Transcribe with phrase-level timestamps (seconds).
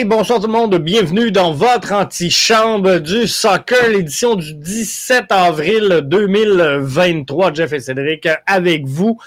[0.00, 6.00] Hey, bonsoir tout le monde, bienvenue dans votre antichambre du soccer, l'édition du 17 avril
[6.04, 7.52] 2023.
[7.52, 9.18] Jeff et Cédric avec vous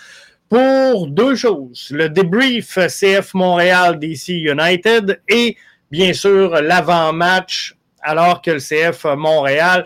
[0.50, 1.90] pour deux choses.
[1.92, 5.58] Le débrief CF Montréal DC United et
[5.92, 9.86] bien sûr l'avant-match alors que le CF Montréal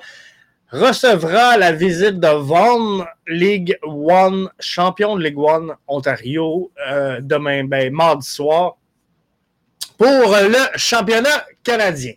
[0.71, 7.91] recevra la visite de Vaughan League One, champion de League One Ontario, euh, demain, ben,
[7.91, 8.77] mardi soir
[9.97, 12.13] pour le championnat canadien.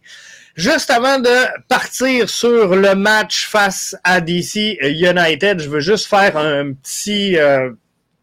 [0.57, 6.37] Juste avant de partir sur le match face à DC United, je veux juste faire
[6.37, 7.71] un petit, euh,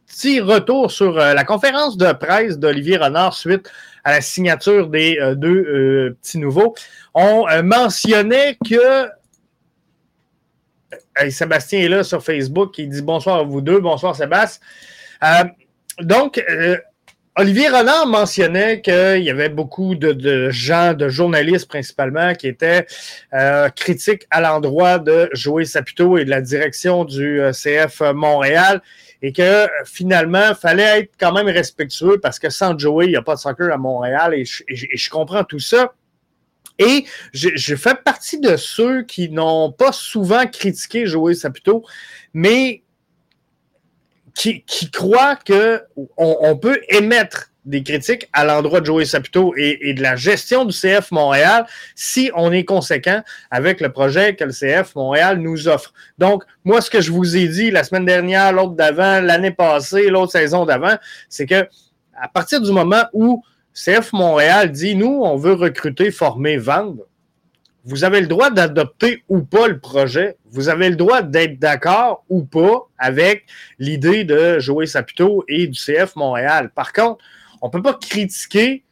[0.08, 3.72] petit retour sur euh, la conférence de presse d'Olivier Renard suite
[4.04, 6.76] à la signature des euh, deux petits nouveaux.
[7.14, 9.10] On mentionnait que
[11.30, 14.62] Sébastien est là sur Facebook, il dit bonsoir à vous deux, bonsoir Sébastien.
[16.02, 16.40] donc,
[17.40, 22.88] Olivier Renard mentionnait qu'il y avait beaucoup de, gens, de journalistes principalement, qui étaient
[23.34, 28.82] euh, critiques à l'endroit de Joey Saputo et de la direction du euh, CF Montréal
[29.22, 33.22] et que finalement, fallait être quand même respectueux parce que sans Joey, il n'y a
[33.22, 35.94] pas de soccer à Montréal et je, comprends tout ça.
[36.80, 41.84] Et je, fais partie de ceux qui n'ont pas souvent critiqué Joey Saputo,
[42.34, 42.82] mais
[44.38, 45.80] qui, croit qu'on
[46.18, 50.74] on peut émettre des critiques à l'endroit de Joey Saputo et, de la gestion du
[50.74, 55.94] CF Montréal si on est conséquent avec le projet que le CF Montréal nous offre.
[56.18, 60.08] Donc, moi, ce que je vous ai dit la semaine dernière, l'autre d'avant, l'année passée,
[60.10, 60.98] l'autre saison d'avant,
[61.30, 61.68] c'est que
[62.20, 63.44] à partir du moment où
[63.74, 67.07] CF Montréal dit, nous, on veut recruter, former, vendre,
[67.88, 70.36] vous avez le droit d'adopter ou pas le projet.
[70.52, 73.46] Vous avez le droit d'être d'accord ou pas avec
[73.80, 76.70] l'idée de Joey Saputo et du CF Montréal.
[76.76, 77.24] Par contre,
[77.62, 78.84] on ne peut pas critiquer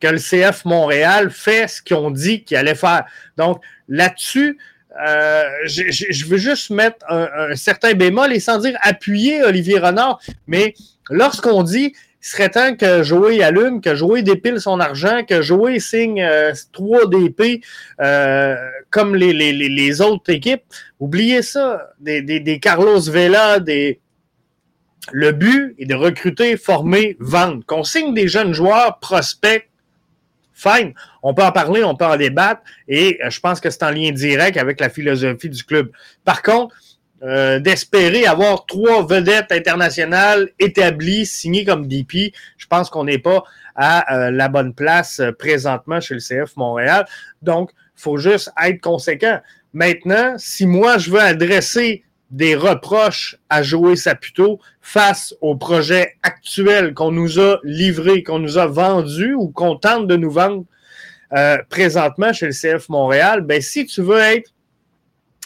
[0.00, 3.04] que le CF Montréal fait ce qu'ils ont dit qu'il allait faire.
[3.36, 4.58] Donc, là-dessus,
[5.06, 10.74] euh, je, veux juste mettre un, certain bémol et sans dire appuyer Olivier Renard, mais
[11.08, 11.94] lorsqu'on dit
[12.24, 16.26] il serait temps que Joey allume, que Joey dépile son argent, que Joey signe
[16.72, 17.62] 3 euh, DP
[18.00, 18.56] euh,
[18.88, 20.62] comme les, les, autres équipes.
[20.98, 21.90] Oubliez ça.
[22.00, 24.00] Des, des, Carlos Vela, des.
[25.12, 27.62] Le but est de recruter, former, vendre.
[27.66, 29.68] Qu'on signe des jeunes joueurs, prospects,
[30.54, 30.94] fine.
[31.22, 33.90] On peut en parler, on peut en débattre, et euh, je pense que c'est en
[33.90, 35.90] lien direct avec la philosophie du club.
[36.24, 36.74] Par contre,
[37.24, 42.34] euh, d'espérer avoir trois vedettes internationales établies, signées comme DP.
[42.58, 43.44] Je pense qu'on n'est pas
[43.76, 47.06] à euh, la bonne place euh, présentement chez le CF Montréal.
[47.40, 49.40] Donc, il faut juste être conséquent.
[49.72, 56.92] Maintenant, si moi, je veux adresser des reproches à Joey Saputo face au projet actuel
[56.92, 60.64] qu'on nous a livré, qu'on nous a vendu ou qu'on tente de nous vendre
[61.68, 64.53] présentement chez le CF Montréal, ben si tu veux être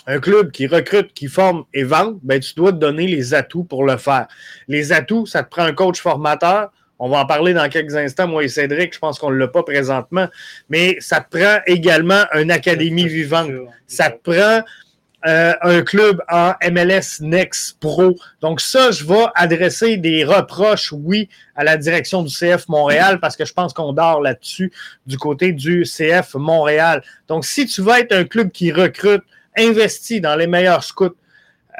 [0.09, 3.65] un club qui recrute, qui forme et vend, ben, tu dois te donner les atouts
[3.65, 4.27] pour le faire.
[4.67, 6.73] Les atouts, ça te prend un coach formateur.
[6.99, 9.49] On va en parler dans quelques instants, moi et Cédric, je pense qu'on ne l'a
[9.49, 10.27] pas présentement,
[10.69, 13.51] mais ça te prend également une académie vivante.
[13.87, 14.65] Ça te prend
[15.27, 18.17] euh, un club en MLS Next Pro.
[18.41, 23.37] Donc ça, je vais adresser des reproches, oui, à la direction du CF Montréal parce
[23.37, 24.73] que je pense qu'on dort là-dessus
[25.07, 27.03] du côté du CF Montréal.
[27.29, 29.23] Donc si tu vas être un club qui recrute,
[29.57, 31.17] investi dans les meilleurs scouts,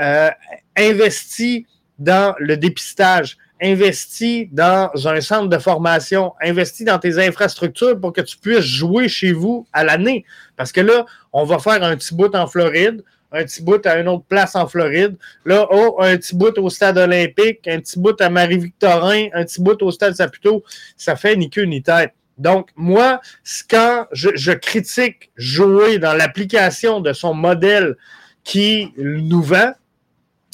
[0.01, 0.31] euh,
[0.77, 1.67] investi
[1.99, 8.21] dans le dépistage, investi dans un centre de formation, investi dans tes infrastructures pour que
[8.21, 10.25] tu puisses jouer chez vous à l'année.
[10.57, 13.03] Parce que là, on va faire un petit bout en Floride,
[13.33, 15.17] un petit bout à une autre place en Floride.
[15.45, 19.61] Là, oh, un petit bout au stade olympique, un petit bout à Marie-Victorin, un petit
[19.61, 20.63] bout au stade Saputo.
[20.97, 22.13] Ça fait ni queue ni tête.
[22.39, 23.21] Donc, moi,
[23.69, 27.97] quand je, critique jouer dans l'application de son modèle
[28.45, 29.73] qui nous vend,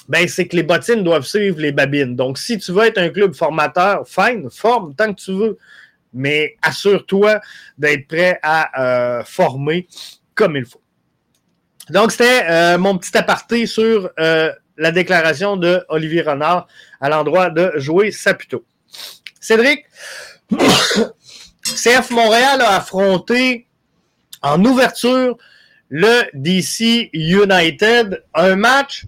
[0.09, 2.17] ben, c'est que les bottines doivent suivre les babines.
[2.17, 5.59] Donc, si tu veux être un club formateur, fine, forme tant que tu veux.
[6.13, 7.41] Mais assure-toi
[7.77, 9.89] d'être prêt à euh, former
[10.35, 10.81] comme il faut.
[11.91, 16.67] Donc, c'était euh, mon petit aparté sur euh, la déclaration de Olivier Renard
[17.01, 18.65] à l'endroit de jouer Saputo.
[19.41, 19.85] Cédric,
[21.65, 23.67] CF Montréal a affronté
[24.43, 25.37] en ouverture
[25.89, 28.23] le DC United.
[28.35, 29.07] Un match.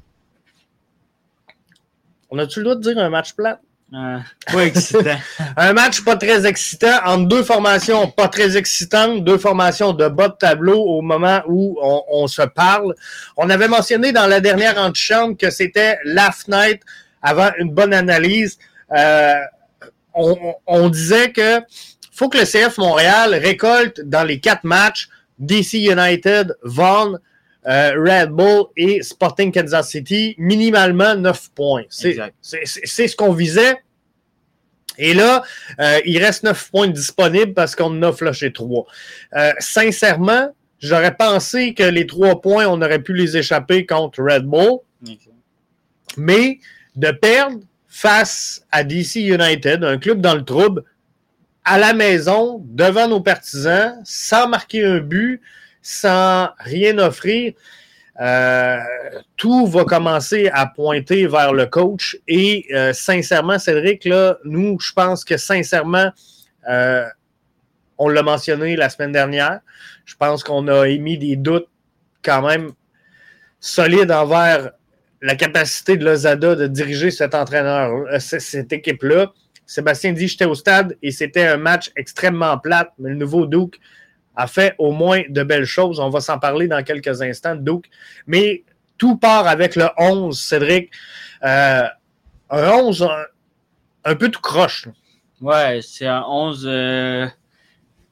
[2.31, 3.61] On a-tu le droit de dire un match plat?
[3.95, 4.19] Euh,
[4.53, 5.17] pas excitant.
[5.57, 10.29] un match pas très excitant entre deux formations pas très excitantes, deux formations de bas
[10.29, 12.95] de tableau au moment où on, se parle.
[13.37, 16.85] On avait mentionné dans la dernière antichambre que c'était la fenêtre
[17.23, 18.59] avant une bonne analyse.
[18.97, 19.35] Euh,
[20.15, 21.61] on, on, disait que
[22.17, 25.09] faut que le CF Montréal récolte dans les quatre matchs
[25.39, 27.19] DC United, Vaughan,
[27.67, 31.83] euh, Red Bull et Sporting Kansas City, minimalement 9 points.
[31.91, 33.77] C'est ce qu'on visait.
[34.99, 35.43] Et là,
[35.79, 38.87] euh, il reste 9 points disponibles parce qu'on en a flushé 3.
[39.35, 44.45] Euh, sincèrement, j'aurais pensé que les 3 points, on aurait pu les échapper contre Red
[44.45, 44.79] Bull.
[46.17, 46.61] Mais
[46.95, 50.83] de perdre face à DC United, un club dans le trouble,
[51.67, 55.43] à la maison, devant nos partisans, sans marquer un but,
[55.83, 57.55] sans rien offrir,
[58.21, 58.79] euh,
[59.37, 62.17] tout va commencer à pointer vers le coach.
[62.29, 66.13] Et euh, sincèrement, Cédric, là, nous, je pense que sincèrement,
[66.69, 67.05] euh,
[67.99, 69.59] on l'a mentionné la semaine dernière,
[70.05, 71.69] je pense qu'on a émis des doutes
[72.23, 72.71] quand même
[73.59, 74.71] solides envers
[75.21, 77.91] la capacité de Lozada de diriger cet entraîneur,
[78.21, 79.33] cette équipe-là.
[79.67, 83.81] Sébastien dit j'étais au stade et c'était un match extrêmement plate, mais le nouveau Duke
[84.37, 85.99] a fait au moins de belles choses.
[85.99, 87.91] On va s'en parler dans quelques instants, Duke.
[88.27, 88.63] Mais
[88.97, 90.91] tout part avec le 11, Cédric.
[91.43, 91.85] Euh,
[92.51, 93.09] un 11
[94.05, 94.89] un, peu tout croche.
[95.41, 97.27] Ouais, c'est un 11 euh,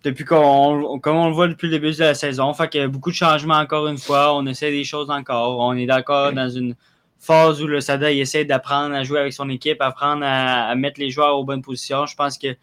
[0.02, 2.52] depuis qu'on comme on le voit depuis le début de la saison.
[2.52, 4.34] Fait qu'il y a beaucoup de changements encore une fois.
[4.34, 5.60] On essaie des choses encore.
[5.60, 6.74] On est d'accord dans une
[7.18, 11.10] phase où le Sada essaie d'apprendre à jouer avec son équipe, apprendre à, mettre les
[11.10, 12.06] joueurs aux bonnes positions.
[12.06, 12.56] Je pense qu'il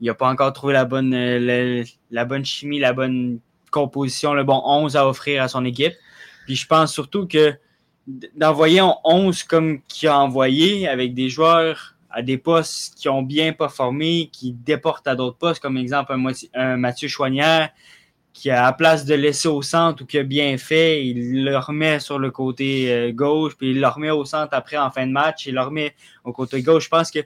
[0.00, 3.38] n'a pas encore trouvé la bonne, euh, la, bonne chimie, la bonne
[3.70, 5.94] composition, le bon 11 à offrir à son équipe.
[6.46, 7.54] Puis je pense surtout que
[8.34, 13.22] d'envoyer un 11 comme qu'il a envoyé avec des joueurs à des postes qui ont
[13.22, 16.14] bien performé, qui déportent à d'autres postes, comme exemple
[16.76, 17.70] Mathieu Chouanière,
[18.32, 22.00] qui à place de laisser au centre ou qui a bien fait, il le remet
[22.00, 25.12] sur le côté euh, gauche, puis il le remet au centre après en fin de
[25.12, 25.94] match, il le remet
[26.24, 26.84] au côté gauche.
[26.84, 27.20] Je pense que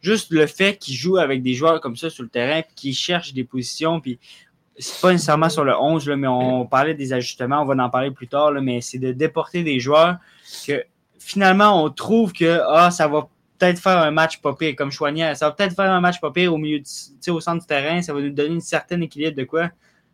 [0.00, 2.94] juste le fait qu'il joue avec des joueurs comme ça sur le terrain, puis qu'il
[2.94, 4.18] cherche des positions, puis
[4.78, 7.90] c'est pas nécessairement sur le 11, là, mais on parlait des ajustements, on va en
[7.90, 10.16] parler plus tard, là, mais c'est de déporter des joueurs
[10.66, 10.84] que
[11.18, 15.36] finalement on trouve que ah, ça va peut-être faire un match pas pire comme Chouanière,
[15.36, 16.82] ça va peut-être faire un match pas pire au milieu,
[17.28, 19.70] au centre du terrain, ça va nous donner une certaine équilibre de quoi?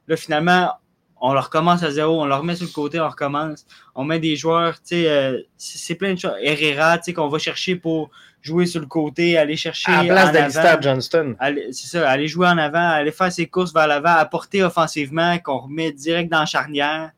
[0.09, 0.73] Là, finalement,
[1.21, 3.67] on leur recommence à zéro, on leur met sur le côté, on recommence.
[3.95, 6.35] On met des joueurs, tu sais, euh, c'est plein de choses.
[6.41, 8.11] Herrera, tu sais, qu'on va chercher pour
[8.41, 9.91] jouer sur le côté, aller chercher.
[9.91, 11.37] À la place d'Alistair Johnston.
[11.73, 15.59] C'est ça, aller jouer en avant, aller faire ses courses vers l'avant, apporter offensivement, qu'on
[15.59, 17.11] remet direct dans la charnière.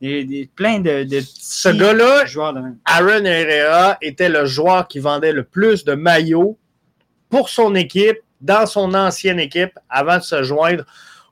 [0.00, 2.22] Des, plein de, de Ce gars-là,
[2.84, 6.56] Aaron Herrera, était le joueur qui vendait le plus de maillots
[7.28, 10.84] pour son équipe, dans son ancienne équipe, avant de se joindre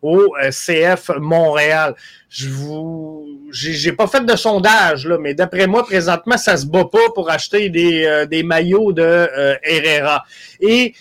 [0.06, 1.94] au euh, CF Montréal.
[2.29, 6.85] Je vous, j'ai pas fait de sondage là, mais d'après moi présentement ça se bat
[6.85, 10.25] pas pour acheter des, euh, des maillots de euh, Herrera.
[10.61, 10.94] Et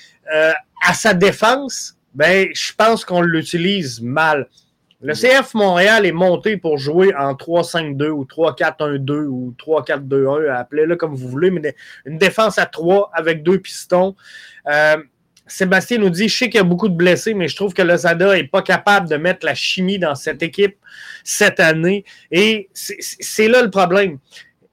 [0.82, 4.48] à sa défense, ben je pense qu'on l'utilise mal.
[5.02, 11.14] Le CF Montréal est monté pour jouer en 3-5-2 ou 3-4-1-2 ou 3-4-2-1, appelez-le comme
[11.14, 11.76] vous voulez, mais
[12.06, 14.16] une défense à 3 avec deux pistons.
[15.48, 17.82] Sébastien nous dit, je sais qu'il y a beaucoup de blessés, mais je trouve que
[17.82, 20.78] Lozada n'est pas capable de mettre la chimie dans cette équipe
[21.24, 22.04] cette année.
[22.32, 24.18] Et c'est là le problème.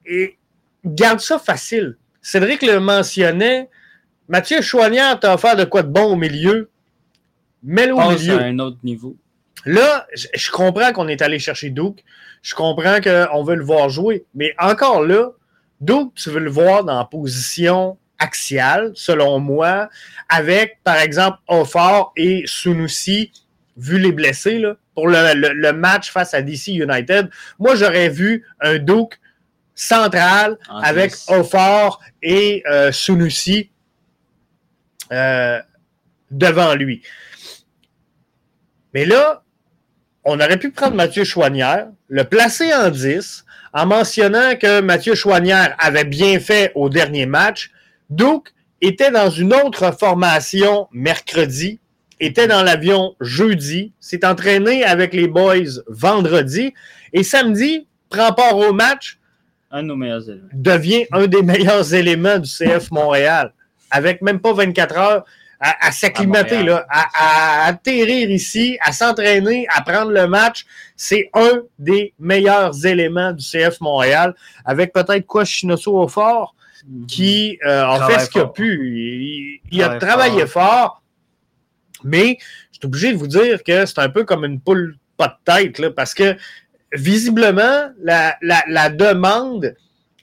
[0.05, 0.37] Et
[0.83, 1.97] garde ça facile.
[2.21, 3.69] Cédric le mentionnait.
[4.27, 6.71] Mathieu Chouanière t'a offert de quoi de bon au milieu.
[7.61, 8.39] Mets-le au milieu.
[8.39, 9.15] à un autre niveau.
[9.65, 12.03] Là, je, comprends qu'on est allé chercher Duke.
[12.41, 14.25] Je comprends qu'on veut le voir jouer.
[14.33, 15.31] Mais encore là,
[15.79, 19.89] Duke, tu veux le voir dans la position axial, selon moi,
[20.29, 23.31] avec, par exemple, Offort et Sunusi,
[23.77, 27.29] vu les blessés, là, pour le, match face à DC United.
[27.59, 29.19] Moi, j'aurais vu un Duke
[29.75, 33.71] central avec Offort et euh, Sunusi
[35.11, 35.59] euh,
[36.29, 37.01] devant lui.
[38.93, 39.43] Mais là,
[40.23, 45.75] on aurait pu prendre Mathieu Chouanière, le placer en 10, en mentionnant que Mathieu Chouanière
[45.79, 47.71] avait bien fait au dernier match,
[48.09, 51.79] Duke était dans une autre formation mercredi,
[52.19, 56.73] était dans l'avion jeudi, s'est entraîné avec les boys vendredi
[57.13, 59.19] et samedi prend part au match.
[59.71, 60.49] Un de nos meilleurs éléments.
[60.53, 63.53] Devient un des meilleurs éléments du CF Montréal.
[63.89, 65.25] Avec même pas 24 heures
[65.59, 70.65] à, s'acclimater, à, à, atterrir ici, à s'entraîner, à prendre le match.
[70.97, 74.35] C'est un des meilleurs éléments du CF Montréal.
[74.65, 76.53] Avec peut-être quoi Chinoso au fort
[77.07, 79.61] qui euh, a fait ce qu'il a pu.
[79.71, 81.01] Il, a travaillé fort.
[82.03, 82.37] mais
[82.71, 85.69] je suis obligé de vous dire que c'est un peu comme une poule pas de
[85.71, 86.35] tête, parce que
[86.91, 89.75] visiblement, la, demande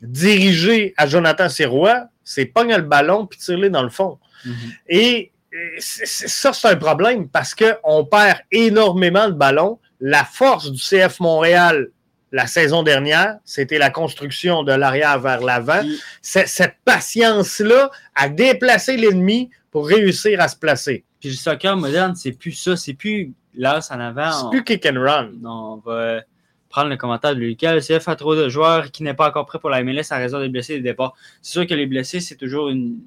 [0.03, 4.19] dirigée à Jonathan Sirois, c'est pogner le ballon puis tirer dans le fond.
[4.45, 4.55] Mhm.
[4.89, 5.33] Et
[5.79, 9.79] ça, c'est un problème parce qu'on perd énormément de ballons.
[10.01, 11.91] La force du CF Montréal
[12.33, 15.83] la saison dernière, c'était la construction de l'arrière vers l'avant.
[16.23, 21.05] Cette patience-là à déplacer l'ennemi pour réussir à se placer.
[21.21, 22.77] Puis le soccer moderne, c'est plus ça.
[22.77, 24.33] C'est plus là, en avant.
[24.33, 25.31] C'est plus kick and run.
[25.41, 26.21] Non, on va
[26.69, 27.75] prendre le commentaire de Lucas.
[27.75, 30.17] Le CF a trop de joueurs qui n'est pas encore prêt pour la MLS à
[30.17, 31.15] raison des blessés et des départs.
[31.43, 33.01] C'est sûr que les blessés, c'est toujours une,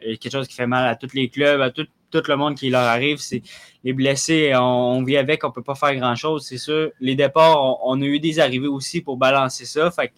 [0.00, 2.70] quelque chose qui fait mal à tous les clubs, à tout, tout le monde qui
[2.70, 3.18] leur arrive.
[3.18, 3.42] C'est
[3.84, 6.90] les blessés, on, vit avec, on peut pas faire grand chose, c'est sûr.
[7.00, 9.90] Les départs, on, a eu des arrivées aussi pour balancer ça.
[9.90, 10.12] Fait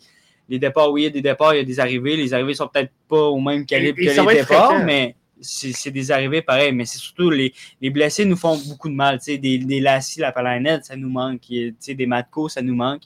[0.48, 2.16] les départs, oui, il y a des départs, il y a des arrivées.
[2.16, 6.42] Les arrivées sont peut-être pas au même calibre que les départs, mais c'est des arrivées
[6.42, 6.72] pareilles.
[6.72, 9.18] Mais c'est surtout les, les, blessés nous font beaucoup de mal.
[9.26, 11.42] Des, des Lassie, la Palanette, ça nous manque.
[11.48, 13.02] Des Matko, ça nous manque.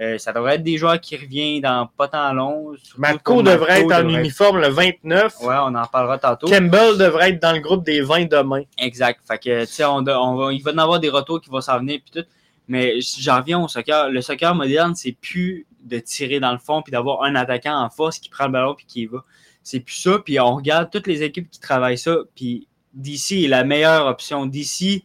[0.00, 2.72] Euh, ça devrait être des joueurs qui reviennent dans pas tant long.
[2.96, 5.40] Matko devrait être en uniforme le 29.
[5.42, 6.46] Ouais, on en parlera tantôt.
[6.46, 8.62] Campbell devrait être dans le groupe des 20 demain.
[8.78, 9.20] Exact.
[9.28, 11.60] Fait que, tu sais, on, va, il va y en avoir des retours qui vont
[11.60, 12.28] s'en venir puis tout.
[12.66, 14.08] Mais j'en reviens au soccer.
[14.08, 17.90] Le soccer moderne, c'est plus de tirer dans le fond puis d'avoir un attaquant en
[17.90, 19.22] force qui prend le ballon puis qui y va.
[19.62, 20.18] C'est plus ça.
[20.24, 22.16] Puis on regarde toutes les équipes qui travaillent ça.
[22.34, 24.46] Puis d'ici est la meilleure option.
[24.46, 25.04] D'ici,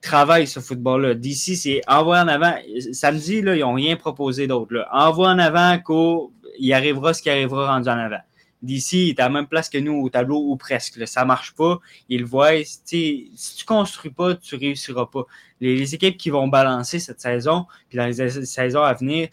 [0.00, 1.14] travaille ce football-là.
[1.14, 2.54] D'ici, c'est envoie en avant.
[2.92, 4.86] Samedi, là, ils n'ont rien proposé d'autre.
[4.92, 8.20] Envoie en avant qu'il arrivera ce qui arrivera rendu en avant.
[8.62, 11.06] D'ici, il est à la même place que nous au tableau ou presque.
[11.08, 11.80] Ça ne marche pas.
[12.08, 12.62] Ils le voient.
[12.64, 15.24] Si tu ne construis pas, tu ne réussiras pas.
[15.60, 19.28] Les, équipes qui vont balancer cette saison, puis dans les saisons à venir,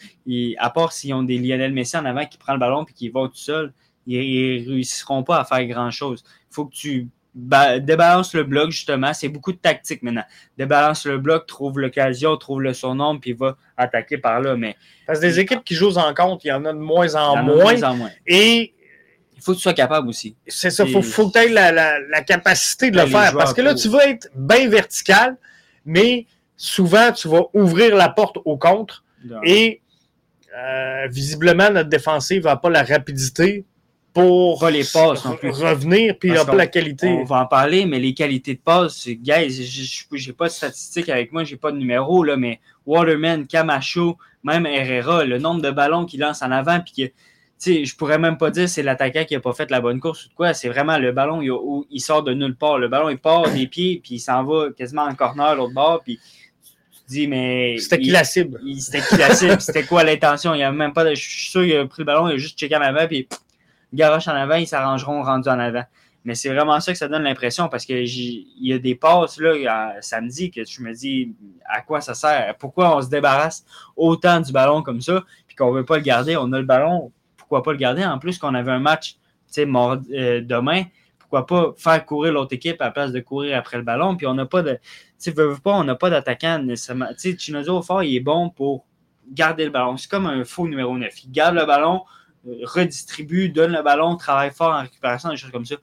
[0.58, 3.10] à part s'ils ont des Lionel Messi en avant qui prend le ballon et qui
[3.10, 3.74] vont tout seul,
[4.06, 6.24] ils ne réussiront pas à faire grand-chose.
[6.50, 9.13] Il faut que tu débalance le bloc, justement.
[9.13, 10.24] C'est beaucoup de tactique maintenant.
[10.58, 14.56] Débalance le bloc, trouve l'occasion, trouve le surnombre, puis va attaquer par là.
[14.56, 14.75] Mais,
[15.06, 17.44] Parce que des équipes qui jouent en compte, il y en a de moins en,
[17.44, 17.75] moins.
[18.25, 18.74] Et
[19.36, 20.36] il faut que tu sois capable aussi.
[20.48, 23.34] C'est ça, il faut, faut que tu aies la, capacité de le faire.
[23.34, 25.38] Parce que là, tu vas être bien vertical,
[25.86, 26.25] mais
[26.56, 29.03] souvent, tu vas ouvrir la porte au contre.
[29.44, 29.82] Et
[30.58, 33.65] euh, visiblement, notre défensive n'a pas la rapidité
[34.18, 35.52] pour les passes en plus.
[35.52, 37.08] revenir, puis il pas la qualité.
[37.08, 41.32] On va en parler, mais les qualités de passe, guys, j'ai pas de statistiques avec
[41.32, 46.06] moi, j'ai pas de numéro, là, mais Waterman, Camacho, même Herrera, le nombre de ballons
[46.06, 47.14] qu'il lance en avant, puis que,
[47.60, 50.28] tu je pourrais même pas dire c'est l'attaquant qui a pas fait la bonne course
[50.28, 51.52] ou quoi, c'est vraiment le ballon, il,
[51.90, 52.78] il, sort de nulle part.
[52.78, 56.02] Le ballon, il part des pieds, puis il s'en va quasiment en corner l'autre bord,
[56.04, 56.20] puis
[57.08, 57.78] dis, mais.
[57.78, 58.60] C'était qui la cible?
[58.80, 59.58] C'était qui la cible?
[59.62, 60.56] C'était quoi l'intention?
[60.56, 61.14] Il y a même pas de.
[61.14, 63.28] Je suis sûr qu'il a pris le ballon, il a juste checké en avant, puis
[63.94, 65.84] garoche en avant, ils s'arrangeront rendu en avant.
[66.25, 69.94] Mais c'est vraiment ça que ça donne l'impression parce qu'il y a des passes là,
[70.01, 71.34] samedi que je me dis
[71.65, 72.56] à quoi ça sert?
[72.58, 73.65] Pourquoi on se débarrasse
[73.96, 76.36] autant du ballon comme ça puis qu'on ne veut pas le garder?
[76.36, 78.03] On a le ballon, pourquoi pas le garder?
[78.03, 79.17] En plus qu'on avait un match
[79.65, 80.84] mort, euh, demain,
[81.17, 84.15] pourquoi pas faire courir l'autre équipe à la place de courir après le ballon?
[84.15, 84.79] Puis on n'a pas de.
[85.20, 87.08] Tu veux, pas, on n'a pas d'attaquant nécessairement.
[87.17, 88.86] Chinozo fort, il est bon pour
[89.32, 89.98] garder le ballon.
[89.98, 91.24] C'est comme un faux numéro 9.
[91.24, 92.03] Il garde le ballon,
[92.63, 95.75] redistribue, donne le ballon, travaille fort en récupération, des choses comme ça.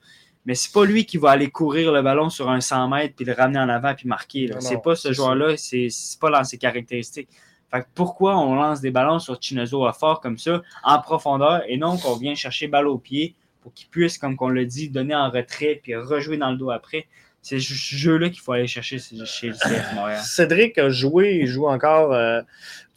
[0.45, 3.25] Mais c'est pas lui qui va aller courir le ballon sur un 100 mètres puis
[3.25, 4.51] le ramener en avant puis marquer.
[4.59, 5.89] C'est pas ce joueur-là, c'est
[6.21, 7.29] pas dans ses caractéristiques.
[7.71, 11.77] Fait pourquoi on lance des ballons sur Chinozo à fort comme ça, en profondeur, et
[11.77, 15.15] non qu'on vient chercher balle au pied pour qu'il puisse, comme on l'a dit, donner
[15.15, 17.07] en retrait puis rejouer dans le dos après?
[17.47, 19.55] C'est ce jeu-là qu'il faut aller chercher chez le.
[20.23, 22.41] Cédric a joué, il joue encore euh,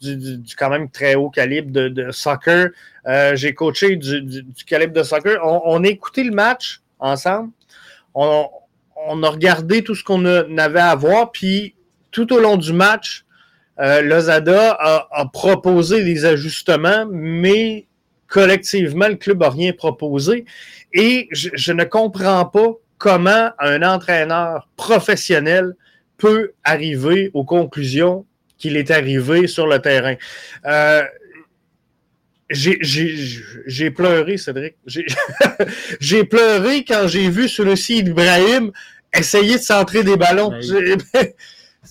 [0.01, 2.69] du, quand même très haut calibre de, soccer.
[3.05, 5.37] Euh, j'ai coaché du, calibre de soccer.
[5.43, 7.51] On, a écouté le match ensemble.
[8.15, 8.49] On,
[9.21, 11.31] a regardé tout ce qu'on avait à voir.
[11.31, 11.75] Puis
[12.09, 13.25] tout au long du match,
[13.79, 17.85] euh, Lozada a, proposé des ajustements, mais
[18.25, 20.45] collectivement, le club n'a rien proposé.
[20.91, 25.75] Et je, ne comprends pas comment un entraîneur professionnel
[26.17, 28.25] peut arriver aux conclusions
[28.59, 30.15] qu'il est arrivé sur le terrain.
[30.65, 31.01] Euh,
[32.51, 34.75] j'ai pleuré, Cédric.
[35.99, 38.71] J'ai pleuré quand j'ai vu sur le site Ibrahim
[39.15, 40.49] essayer de centrer des ballons.
[40.49, 40.59] Ben,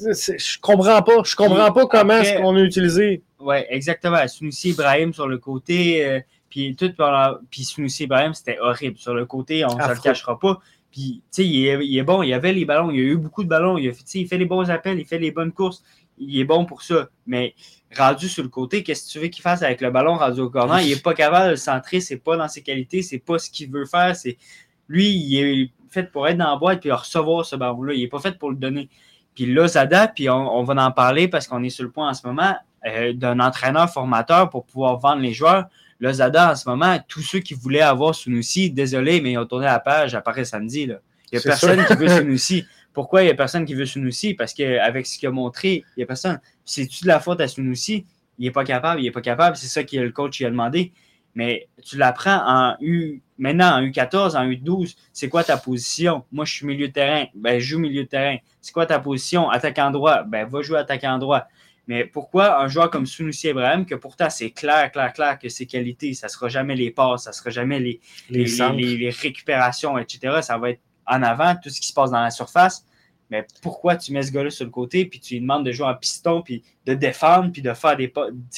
[0.01, 1.23] je comprends pas.
[1.25, 3.23] Je comprends pas comment est-ce qu'on a utilisé.
[3.39, 4.27] Oui, exactement.
[4.27, 6.93] Sunusi Ibrahim sur le côté, euh, puis tout
[7.51, 8.99] puis Sunusi Ibrahim, c'était horrible.
[8.99, 10.59] Sur le côté, on ne se le cachera pas.
[10.91, 13.49] Puis, tu sais, il, est bon, il avait les ballons, il a eu beaucoup de
[13.49, 15.83] ballons, il, a, il fait les bons appels, il fait les bonnes courses,
[16.19, 17.09] il est bon pour ça.
[17.27, 17.55] Mais
[17.97, 20.51] rendu sur le côté, qu'est-ce que tu veux qu'il fasse avec le ballon rendu au
[20.51, 20.81] corner?
[20.81, 23.51] Il n'est pas capable de le centrer, c'est pas dans ses qualités, c'est pas ce
[23.51, 24.17] qu'il veut faire.
[24.17, 24.39] C'est
[24.89, 27.95] Lui, il est fait pour être dans la boîte et recevoir ce ballon-là.
[27.95, 28.89] Il n'est pas fait pour le donner.
[29.35, 32.15] Puis là, Zada, puis on, va en parler parce qu'on est sur le point en
[32.15, 35.67] ce moment euh, d'un entraîneur formateur pour pouvoir vendre les joueurs.
[36.01, 39.47] Là, Zada, en ce moment, tous ceux qui voulaient avoir Sunusi, désolé, mais ils ont
[39.47, 40.87] tourné la page après samedi.
[40.87, 41.01] Là.
[41.33, 42.65] Il n'y a personne qui veut Sunusi.
[42.93, 44.35] Pourquoi il n'y a personne qui veut Sunusi?
[44.35, 46.41] Parce qu'avec ce qu'il a montré, il n'y a personne.
[46.65, 48.07] C'est-tu de la faute à Sunusi?
[48.39, 49.57] Il n'est pas capable, il n'est pas capable.
[49.57, 50.93] C'est ça que le coach a demandé.
[51.35, 54.97] Mais tu l'apprends en U, maintenant en U14, en U12.
[55.13, 56.25] C'est quoi ta position?
[56.33, 57.27] Moi, je suis milieu de terrain.
[57.35, 58.39] Ben, je joue milieu de terrain.
[58.61, 59.49] C'est quoi ta position?
[59.51, 60.23] Attaquant droit.
[60.23, 61.47] Ben, va jouer attaquant droit.
[61.89, 65.67] Mais pourquoi un joueur comme Sunusi Ibrahim, que pourtant c'est clair, clair, clair que ses
[65.67, 69.97] qualités, ça ne sera jamais les passes, ça ne sera jamais les, les, les, récupérations,
[69.97, 70.41] etc.
[70.43, 72.85] Ça va être en avant, tout ce qui se passe dans la surface.
[73.31, 75.87] Mais pourquoi tu mets ce gars-là sur le côté, puis tu lui demandes de jouer
[75.87, 78.13] en piston, puis de défendre, puis de faire des,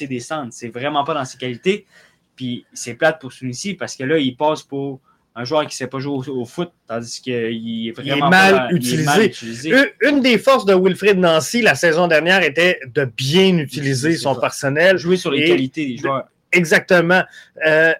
[0.06, 0.52] des centres?
[0.52, 1.86] C'est vraiment pas dans ses qualités.
[2.34, 5.00] Puis c'est plate pour Sunusi parce que là, il passe pour
[5.34, 9.72] un joueur qui ne sait pas jouer au, foot, tandis qu'il est vraiment mal, utilisé.
[10.00, 14.98] Une, des forces de Wilfred Nancy la saison dernière était de bien utiliser son personnel.
[14.98, 16.24] Jouer sur les qualités des joueurs.
[16.52, 17.22] Exactement.
[17.64, 17.94] Euh,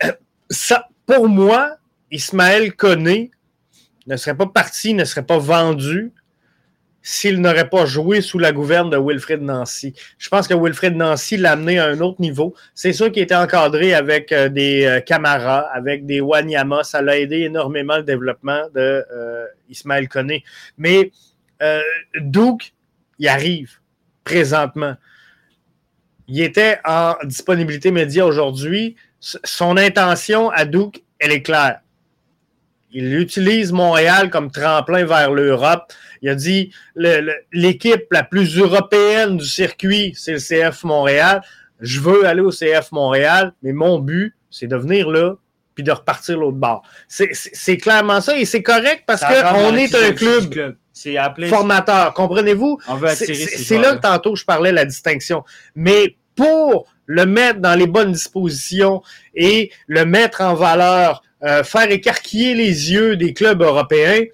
[0.50, 1.76] ça, pour moi,
[2.10, 3.30] Ismaël Koné
[4.06, 6.12] ne serait pas parti, ne serait pas vendu
[7.08, 9.94] s'il n'aurait pas joué sous la gouverne de Wilfred Nancy.
[10.18, 12.52] Je pense que Wilfred Nancy l'a amené à un autre niveau.
[12.74, 16.82] C'est sûr qu'il était encadré avec euh, des euh, camarades, avec des Wanyama.
[16.82, 20.42] Ça l'a aidé énormément le développement de euh, Koné.
[20.78, 21.12] Mais
[21.62, 21.80] euh,
[22.16, 22.74] Duke,
[23.20, 23.74] il arrive
[24.24, 24.96] présentement.
[26.26, 28.96] Il était en disponibilité média aujourd'hui.
[29.20, 31.82] Son intention à Duke, elle est claire.
[32.92, 35.92] Il utilise Montréal comme tremplin vers l'Europe.
[36.22, 36.72] Il a dit
[37.52, 41.42] l'équipe la plus européenne du circuit, c'est le CF Montréal.
[41.80, 45.34] Je veux aller au CF Montréal, mais mon but, c'est de venir là
[45.74, 46.82] puis de repartir l'autre bord.
[47.08, 50.76] C'est clairement ça et c'est correct parce qu'on est un club,
[51.48, 52.14] formateur.
[52.14, 52.78] Comprenez-vous?
[53.14, 55.44] C'est là que tantôt je parlais de la distinction.
[55.74, 59.02] Mais pour le mettre dans les bonnes dispositions
[59.34, 64.24] et le mettre en valeur, euh, faire écarquiller les yeux des clubs européens,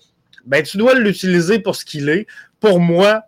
[0.47, 2.27] ben, tu dois l'utiliser pour ce qu'il est.
[2.59, 3.25] Pour moi,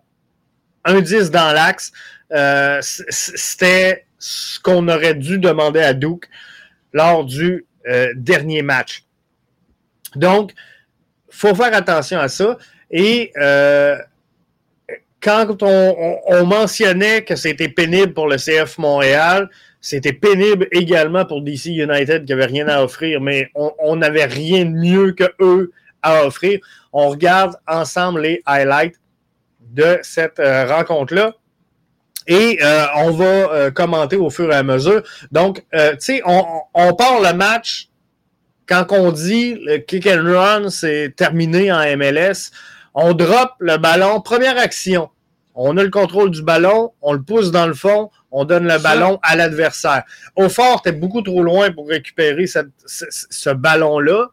[0.85, 1.91] un 10 dans l'axe,
[2.33, 6.27] euh, c'était ce qu'on aurait dû demander à Duke
[6.93, 9.03] lors du euh, dernier match.
[10.15, 10.53] Donc,
[11.29, 12.57] faut faire attention à ça.
[12.89, 13.31] Et
[15.21, 19.49] quand on, mentionnait que c'était pénible pour le CF Montréal,
[19.85, 24.65] c'était pénible également pour DC United qui n'avait rien à offrir, mais on n'avait rien
[24.65, 25.71] de mieux que eux
[26.01, 26.59] à offrir.
[26.91, 28.95] On regarde ensemble les highlights
[29.59, 31.35] de cette euh, rencontre-là.
[32.25, 35.03] Et euh, on va euh, commenter au fur et à mesure.
[35.31, 36.43] Donc, tu sais, on,
[36.73, 37.89] on, part le match
[38.67, 42.49] quand on dit le kick and run, c'est terminé en MLS.
[42.95, 45.11] On drop le ballon, première action.
[45.55, 48.77] On a le contrôle du ballon, on le pousse dans le fond, on donne le
[48.77, 50.03] ballon à l'adversaire.
[50.35, 54.31] Au fort, tu beaucoup trop loin pour récupérer ce, ce ballon-là.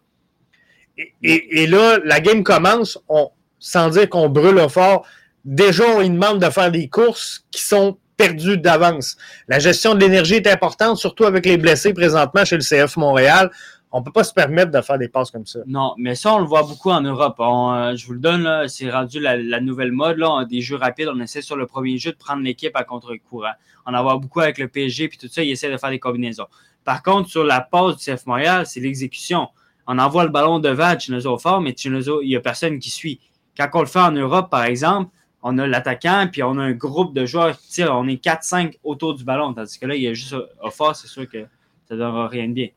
[1.23, 5.07] Et, là, la game commence, on, sans dire qu'on brûle au fort.
[5.45, 9.17] Déjà, on lui demande de faire des courses qui sont perdues d'avance.
[9.49, 13.51] La gestion de l'énergie est importante, surtout avec les blessés présentement chez le CF Montréal.
[13.93, 15.61] On ne peut pas se permettre de faire des passes comme ça.
[15.67, 17.37] Non, mais ça, on le voit beaucoup en Europe.
[17.41, 20.17] Euh, je vous le donne, c'est rendu la, nouvelle mode.
[20.17, 23.53] Là, des jeux rapides, on essaie sur le premier jeu de prendre l'équipe à contre-courant.
[23.87, 25.99] On en voit beaucoup avec le PSG, puis tout ça, ils essaient de faire des
[25.99, 26.47] combinaisons.
[26.85, 29.49] Par contre, sur la passe du CF Montréal, c'est l'exécution
[29.87, 32.91] on envoie le ballon devant à Chinozo fort, mais Chinozo, il n'y a personne qui
[32.91, 33.21] suit.
[33.57, 35.11] Quand on le fait en Europe, par exemple,
[35.43, 37.97] on a l'attaquant, puis on a un groupe de joueurs qui tirent.
[37.97, 39.53] On est 4-5 autour du ballon.
[39.53, 40.37] Tandis que là, il y a juste
[40.71, 41.43] fort, c'est sûr que
[41.89, 42.69] ça ne donnera rien de bien.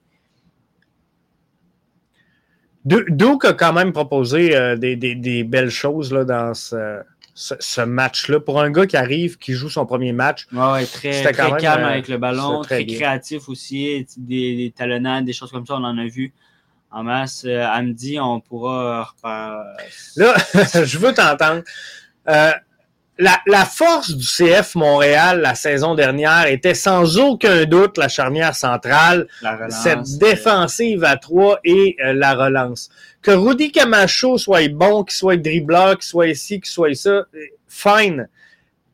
[2.85, 8.39] Duke a quand même proposé euh, des, belles choses là, dans ce, match-là.
[8.39, 10.47] Pour un gars qui arrive, qui joue son premier match.
[10.53, 15.33] Ouais, très, très calme euh, avec le ballon, très, créatif aussi, des, des talonnades, des
[15.33, 16.33] choses comme ça, on en a vu
[16.95, 17.45] en masse.
[17.45, 17.81] Euh, à
[18.23, 20.35] on pourra Là,
[20.83, 21.63] je veux t'entendre.
[22.27, 22.51] Euh,
[23.17, 29.27] la, force du CF Montréal la saison dernière était sans aucun doute la charnière centrale,
[29.69, 32.89] cette euh, défensive à trois et la relance.
[33.21, 37.25] Que Rudy Camacho soit bon, qu'il soit dribbleur, qu'il soit ici, qu'il soit ça,
[37.67, 38.27] fine.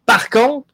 [0.05, 0.67] Par contre,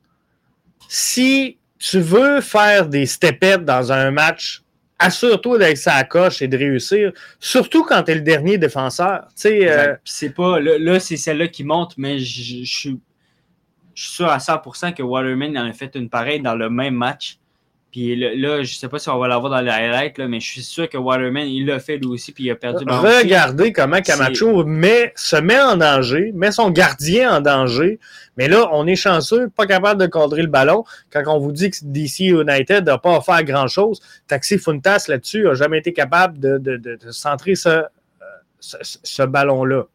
[0.90, 4.62] si tu veux faire des stepettes dans un match
[5.00, 9.28] assure-toi d'être sa coche et de réussir, surtout quand tu es le dernier défenseur.
[9.46, 9.96] Euh...
[10.04, 13.00] C'est pas, là, c'est celle-là qui monte, mais je suis
[14.06, 17.40] sûr à 100% que Waterman en a fait une pareille dans le même match.
[17.92, 20.46] Puis là, je sais pas si on va l'avoir dans les highlights, là, mais je
[20.46, 23.72] suis sûr que Waterman, il l'a fait lui aussi, puis il a perdu le Regardez
[23.72, 27.98] comment Camacho met, se met en danger, met son gardien en danger.
[28.36, 30.84] Mais là, on est chanceux, pas capable de cadrer le ballon.
[31.10, 35.56] Quand on vous dit que DC United n'a pas offert grand-chose, Taxi Funtas là-dessus n'a
[35.56, 37.84] jamais été capable de, de, de, centrer ce,
[38.60, 39.86] ce, ce ballon-là.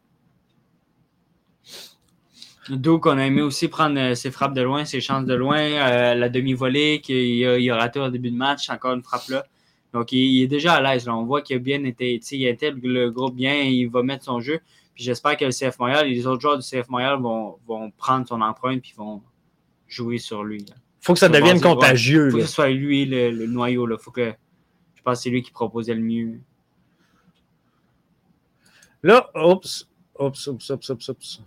[2.72, 5.60] D'où qu'on a aimé aussi prendre euh, ses frappes de loin, ses chances de loin,
[5.60, 9.28] euh, la demi-volée qu'il a, il a raté au début de match, encore une frappe
[9.28, 9.44] là.
[9.92, 11.04] Donc, il, il est déjà à l'aise.
[11.04, 11.14] là.
[11.14, 14.40] On voit qu'il a bien été, il intègre le groupe bien, il va mettre son
[14.40, 14.60] jeu.
[14.94, 17.90] Puis j'espère que le CF Montréal et les autres joueurs du CF Montréal vont, vont
[17.90, 19.20] prendre son empreinte puis vont
[19.86, 20.60] jouer sur lui.
[20.60, 20.74] là.
[21.00, 22.30] faut que ça devienne contagieux.
[22.30, 23.84] faut que ce soit lui le, le noyau.
[23.84, 23.98] Là.
[23.98, 24.32] Faut que,
[24.94, 26.40] je pense que c'est lui qui proposait le mieux.
[29.02, 29.86] Là, oups,
[30.18, 31.42] oups, oups, oups, oups, oups.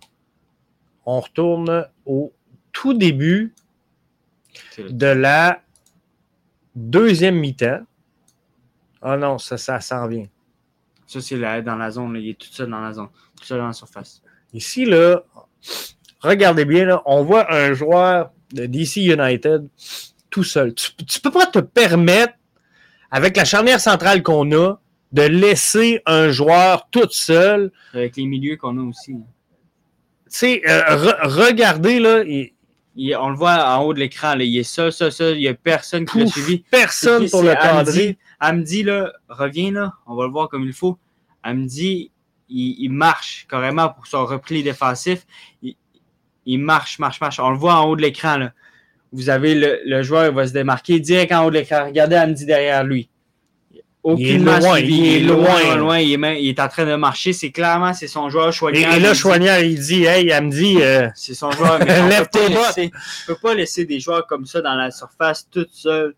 [1.06, 2.32] On retourne au
[2.72, 3.54] tout début
[4.78, 5.62] de la
[6.74, 7.80] deuxième mi-temps.
[9.00, 10.26] Ah non, ça, ça s'en vient.
[11.06, 12.12] Ça, c'est là, dans la zone.
[12.14, 12.18] là.
[12.18, 13.08] Il est tout seul dans la zone.
[13.38, 14.22] Tout seul dans la surface.
[14.52, 15.22] Ici, là,
[16.20, 19.68] regardez bien, là, on voit un joueur de DC United
[20.30, 20.74] tout seul.
[20.74, 22.34] Tu, tu peux pas te permettre,
[23.10, 24.76] avec la charnière centrale qu'on a,
[25.12, 27.70] de laisser un joueur tout seul.
[27.94, 29.16] Avec les milieux qu'on a aussi.
[30.30, 32.52] Tu sais, euh, re- regardez, là, il-
[32.98, 34.38] Il- on le voit en haut de l'écran.
[34.38, 35.30] Il est ça, ça, ça.
[35.32, 36.64] Il n'y a personne qui l'a suivi.
[36.70, 38.16] personne pour le cadrer.
[38.40, 38.78] Hamdi.
[38.80, 40.98] Hamdi, là, reviens là, on va le voir comme il faut.
[41.44, 42.10] Hamdi,
[42.48, 45.26] il, il marche carrément pour son repli défensif.
[45.62, 45.74] Il,
[46.46, 47.38] il marche, marche, marche.
[47.38, 48.38] On le voit en haut de l'écran.
[48.38, 48.52] là.
[49.12, 51.84] Vous avez le, le joueur, il va se démarquer direct en haut de l'écran.
[51.84, 53.10] Regardez Hamdi derrière lui.
[54.12, 54.96] Aucunement loin, suivi.
[54.98, 55.62] il est loin, loin.
[55.64, 55.98] loin, loin.
[55.98, 57.32] Il est, il est en train de marcher.
[57.32, 58.94] C'est clairement, c'est son joueur choignard.
[58.94, 59.14] et là.
[59.14, 61.78] Chouanière, il dit, hey, elle me dit, euh, C'est son joueur.
[61.84, 62.76] Mais on Lève tes bottes.
[62.76, 66.14] laisser- on peut pas laisser des joueurs comme ça dans la surface tout seul.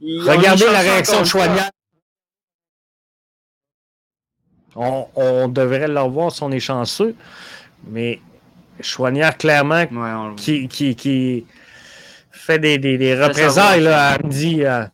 [0.00, 1.24] Il- on regardez est la réaction de.
[1.26, 1.70] Chouanière.
[4.74, 7.14] On, on devrait le revoir si on est chanceux,
[7.86, 8.20] mais
[8.80, 11.46] Chouanière, clairement, Ouais, on qui, qui, qui
[12.30, 14.84] fait des, des, représailles là, à Andy, euh,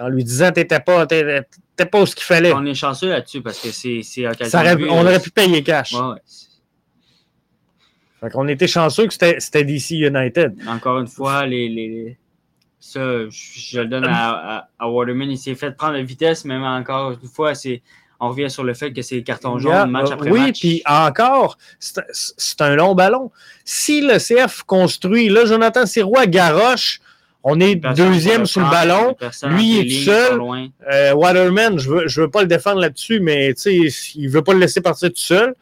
[0.00, 1.42] en lui disant t'étais pas, t'étais
[1.78, 2.52] t'étais pas où ce qu'il fallait.
[2.52, 4.02] On est chanceux là-dessus parce que c'est
[4.90, 5.92] on aurait pu payer cash.
[5.92, 6.20] Ouais, ouais.
[8.20, 10.58] Fait qu'on était chanceux que c'était DC United.
[10.66, 12.16] Encore une fois, les, les,
[12.80, 15.30] ça, je, je le donne à, à, à Waterman.
[15.30, 17.80] Il s'est fait prendre la vitesse, même encore une fois, c'est
[18.20, 20.58] on revient sur le fait que c'est carton jaune Yeah, match après oui, match.
[20.58, 23.30] puis encore, c'est c'est un long ballon.
[23.64, 27.00] Si le CF construit, là, Jonathan Sirois garoche,
[27.44, 29.16] on est deuxième sur le ballon.
[29.44, 30.40] Lui, il est lignes, seul.
[30.92, 33.54] Euh, Waterman, je veux, je veux pas le défendre là-dessus, mais
[34.14, 35.54] il veut pas le laisser partir tout seul.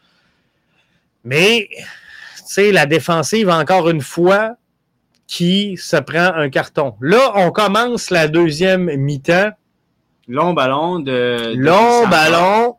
[1.23, 1.69] Mais,
[2.57, 4.55] la défensive, encore une fois,
[5.27, 6.95] qui se prend un carton.
[7.01, 9.51] Là, on commence la deuxième mi-temps.
[10.27, 11.53] Long ballon de.
[11.53, 12.09] de Long Samba.
[12.09, 12.75] ballon.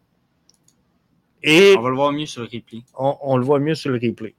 [1.42, 2.82] Et On va le voir mieux sur le replay.
[2.98, 4.34] on, on le voit mieux sur le replay.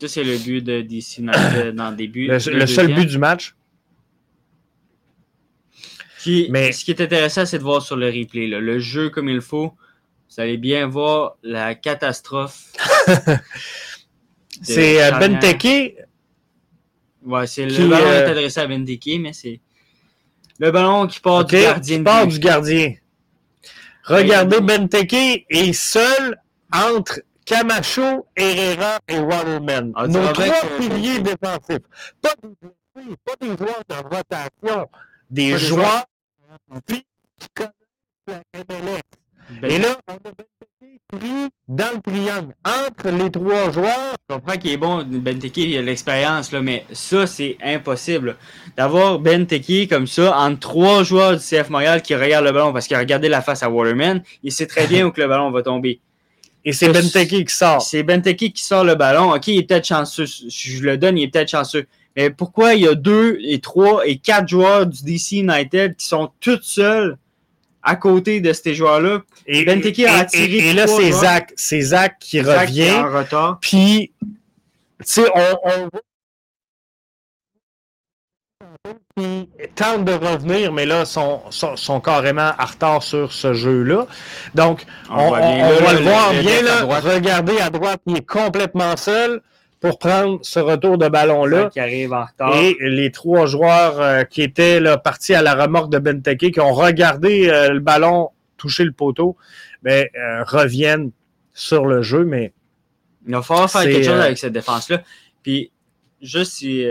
[0.00, 1.20] Ça, c'est le but de DC
[1.74, 2.26] dans le début.
[2.26, 3.54] Le, le seul but du match.
[6.20, 8.46] Qui, Mais- Ce qui est intéressant, c'est de voir sur le replay.
[8.46, 9.74] là, le jeu comme il faut.
[10.30, 12.72] Vous allez bien voir la catastrophe.
[14.62, 15.18] C'est euh.
[15.18, 15.96] Benteke.
[17.24, 19.60] Ouais, c'est le ballon euh, est adressé à Benteke, mais c'est
[20.58, 21.98] le ballon qui part du gardien.
[21.98, 22.94] qui part du gardien.
[24.04, 24.60] Regardez.
[24.60, 26.38] Benteke est seul
[26.72, 27.20] entre
[27.54, 29.92] Camacho, Herrera et Waterman.
[29.96, 31.84] Ah, Nos trois que- piliers défensifs.
[32.22, 34.88] Pas des blessés, pas des joueurs de rotation.
[35.28, 36.04] Des Pas joueurs
[36.86, 37.04] qui
[37.54, 37.72] connaissent
[38.28, 39.00] la MLS.
[39.60, 44.14] Ben, Et là, on a pris dans le triangle entre les trois joueurs.
[44.28, 48.36] Je comprends qu'il est bon, Benteke, il a de l'expérience, là, mais ça, c'est impossible.
[48.76, 52.86] D'avoir Benteke comme ça, entre trois joueurs du CF Montréal qui regardent le ballon parce
[52.86, 55.50] qu'il a regardé la face à Waterman, il sait très bien où que le ballon
[55.50, 56.00] va tomber.
[56.64, 57.80] Et c'est Benteke qui sort.
[57.82, 59.32] C'est Benteke qui sort le ballon.
[59.34, 60.26] OK, il est peut-être chanceux.
[60.26, 61.86] Je le donne, il est peut-être chanceux.
[62.16, 66.06] Mais pourquoi il y a deux et trois et quatre joueurs du DC United qui
[66.06, 67.16] sont tous seuls
[67.82, 69.22] à côté de ces joueurs-là?
[69.46, 71.12] Et, Benteke a attiré et- et là, c'est.
[71.12, 73.00] Zach, c'est Zach qui Zach qui est revient.
[73.14, 73.58] en retard.
[73.60, 74.26] Puis, tu
[75.04, 75.88] sais, on, on
[79.16, 84.06] qui tentent de revenir, mais là, sont, sont, sont carrément en retard sur ce jeu-là.
[84.54, 86.80] Donc, on, on- voit bien, on là, va le, voir le bien, à là.
[86.82, 87.04] droite.
[87.04, 89.42] Regardez à droite, il est complètement seul
[89.80, 91.62] pour prendre ce retour de ballon-là.
[91.64, 92.56] Zach qui arrive en retard.
[92.56, 96.60] Et les trois joueurs euh, qui étaient là, partis à la remorque de Benteke, qui
[96.60, 99.36] ont regardé euh, le ballon toucher le poteau,
[99.82, 101.10] ben, euh, reviennent
[101.52, 102.52] sur le jeu, mais
[103.26, 105.02] Il va falloir faire quelque chose avec cette défense-là.
[105.42, 105.70] Puis,
[106.22, 106.84] juste si.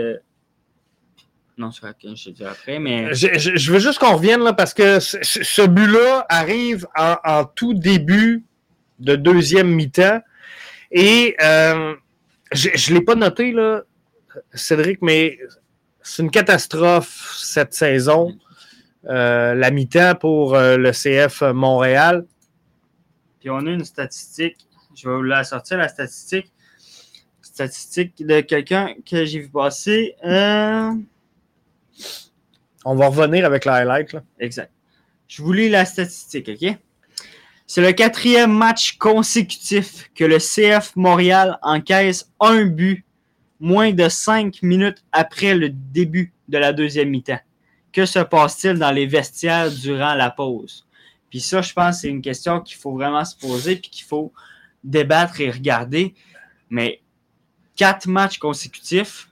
[1.62, 3.12] Euh, Non, c'est je te dis après, mais.
[3.14, 7.44] Je, je- je veux juste qu'on revienne là parce que ce, but-là arrive en, en
[7.44, 8.44] tout début
[8.98, 10.20] de deuxième mi-temps.
[10.90, 11.94] Et euh,
[12.52, 13.82] je ne l'ai pas noté, là,
[14.54, 15.38] Cédric, mais
[16.02, 18.36] c'est une catastrophe cette saison.
[19.06, 22.26] Euh, la mi-temps pour euh, le CF Montréal.
[23.40, 24.56] Puis on a une statistique.
[24.94, 26.52] Je vais vous la sortir, la statistique.
[27.40, 30.14] Statistique de quelqu'un que j'ai vu passer.
[30.24, 30.92] Euh,
[32.84, 34.16] On va revenir avec le highlight.
[34.38, 34.72] Exact.
[35.28, 36.76] Je vous lis la statistique, OK?
[37.66, 43.04] C'est le quatrième match consécutif que le CF Montréal encaisse un but
[43.60, 47.38] moins de cinq minutes après le début de la deuxième mi-temps.
[47.92, 50.86] Que se passe-t-il dans les vestiaires durant la pause?
[51.30, 54.32] Puis ça, je pense, c'est une question qu'il faut vraiment se poser puis qu'il faut
[54.82, 56.14] débattre et regarder.
[56.70, 57.00] Mais
[57.76, 59.29] quatre matchs consécutifs,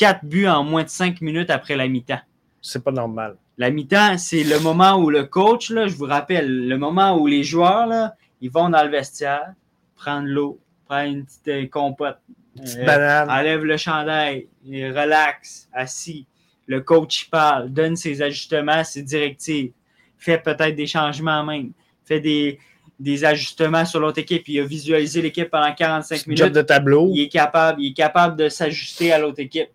[0.00, 2.22] quatre buts en moins de cinq minutes après la mi-temps.
[2.62, 3.36] C'est pas normal.
[3.58, 7.26] La mi-temps, c'est le moment où le coach, là, je vous rappelle, le moment où
[7.26, 9.52] les joueurs, là, ils vont dans le vestiaire,
[9.96, 12.16] prendre l'eau, prendre une petite euh, compote,
[12.56, 16.26] Petite euh, enlève le chandail, il relaxe, assis.
[16.66, 19.72] Le coach parle, donne ses ajustements, ses directives,
[20.16, 21.72] fait peut-être des changements même,
[22.06, 22.58] fait des,
[22.98, 24.48] des ajustements sur l'autre équipe.
[24.48, 27.10] Il a visualisé l'équipe pendant 45 minutes Job de tableau.
[27.12, 29.68] il est capable, il est capable de s'ajuster à l'autre équipe.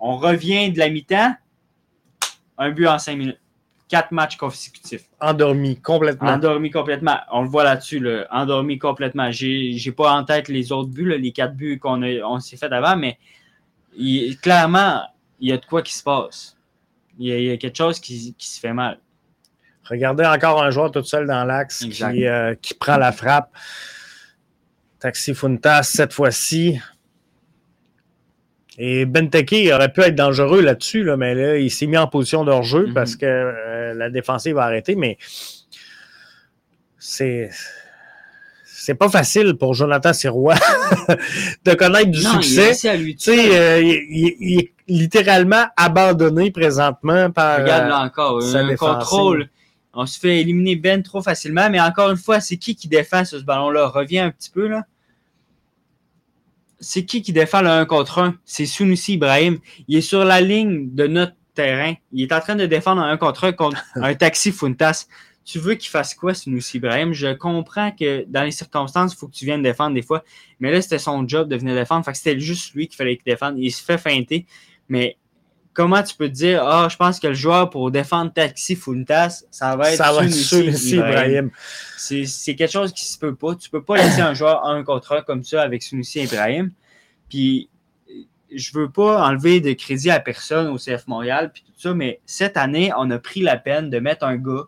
[0.00, 1.34] On revient de la mi-temps,
[2.58, 3.38] un but en cinq minutes.
[3.88, 5.04] Quatre matchs consécutifs.
[5.20, 6.28] Endormi complètement.
[6.28, 7.18] Endormi complètement.
[7.32, 9.30] On le voit là-dessus, là, endormi complètement.
[9.32, 12.72] J'ai pas en tête les autres buts, là, les quatre buts qu'on on s'est fait
[12.72, 13.18] avant, mais
[13.96, 15.02] il- clairement,
[15.40, 16.56] il y a de quoi qui se passe.
[17.18, 18.98] Il y a, il y a quelque chose qui, qui se fait mal.
[19.84, 21.82] Regardez encore un joueur tout seul dans l'axe
[22.12, 23.50] qui, euh, qui prend la frappe.
[25.00, 26.78] Taxi Funtas, cette fois-ci.
[28.78, 32.44] Et Benteke aurait pu être dangereux là-dessus, là, mais là, il s'est mis en position
[32.44, 32.94] de hors-jeu Mhm.
[32.94, 35.18] parce que euh, la défensive va arrêter, mais
[36.98, 37.50] c'est.
[38.82, 40.54] C'est pas facile pour Jonathan Sirois
[41.66, 42.88] de connaître du Non, il est succès.
[42.88, 47.60] à lui euh, il, il- il est littéralement abandonné présentement par.
[47.60, 48.94] Regarde euh, là encore, sa un défensive.
[48.98, 49.48] contrôle.
[49.92, 53.24] On se fait éliminer Ben trop facilement, mais encore une fois, c'est qui qui défend
[53.26, 53.86] sur ce ballon-là?
[53.88, 54.84] Reviens un petit peu là.
[56.80, 58.34] C'est qui qui défend le 1 contre 1?
[58.44, 59.58] C'est Sunusi Ibrahim.
[59.86, 61.94] Il est sur la ligne de notre terrain.
[62.12, 65.06] Il est en train de défendre un 1 contre 1 contre un taxi Funtas.
[65.44, 67.12] Tu veux qu'il fasse quoi, Sunusi Ibrahim?
[67.12, 70.24] Je comprends que dans les circonstances, il faut que tu viennes défendre des fois.
[70.58, 72.04] Mais là, c'était son job de venir défendre.
[72.04, 73.58] Fait que c'était juste lui qu'il fallait qu'il défende.
[73.58, 74.46] Il se fait feinter.
[74.88, 75.16] Mais
[75.80, 79.44] comment tu peux te dire, ah, je pense que le joueur pour défendre Taxi Funtas,
[79.50, 81.50] ça va être ça va Sunusi Ibrahim.
[81.96, 83.54] C'est c'est quelque chose qui se peut pas.
[83.54, 86.70] Tu peux pas laisser un joueur un contre un comme ça avec Sunusi Ibrahim.
[87.30, 87.70] Puis
[88.54, 92.20] je veux pas enlever de crédit à personne au CF Montréal puis tout ça, mais
[92.26, 94.64] cette année, on a pris la peine de mettre un gars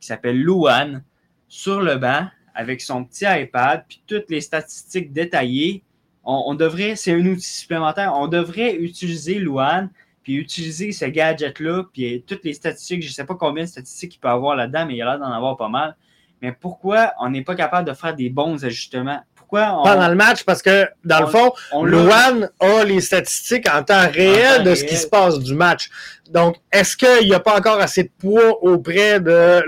[0.00, 1.04] qui s'appelle Louane
[1.48, 5.82] sur le banc avec son petit iPad puis toutes les statistiques détaillées.
[6.24, 8.14] On, on devrait, c'est un outil supplémentaire.
[8.16, 9.90] On devrait utiliser Louane
[10.26, 14.16] puis utiliser ce gadget-là, puis toutes les statistiques, je ne sais pas combien de statistiques
[14.16, 15.94] il peut avoir là-dedans, mais il a l'air d'en avoir pas mal.
[16.42, 19.20] Mais pourquoi on n'est pas capable de faire des bons ajustements?
[19.36, 23.00] Pourquoi on, Pendant le match, parce que dans le on- fond, on Luan a les
[23.00, 25.90] statistiques en temps réel temps de ce qui se passe du match.
[26.32, 29.62] Donc, est-ce qu'il n'y a pas encore assez de poids auprès de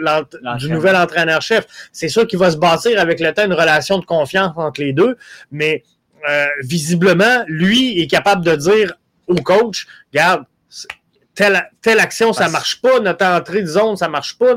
[0.59, 1.67] du nouvel entraîneur-chef?
[1.93, 4.93] C'est sûr qu'il va se bâtir avec le temps une relation de confiance entre les
[4.93, 5.17] deux,
[5.53, 5.85] mais
[6.29, 8.95] euh, visiblement, lui est capable de dire
[9.29, 10.45] au coach, regarde,
[11.35, 14.55] telle, telle action, ça Parce- marche pas, notre entrée de zone, ça marche pas,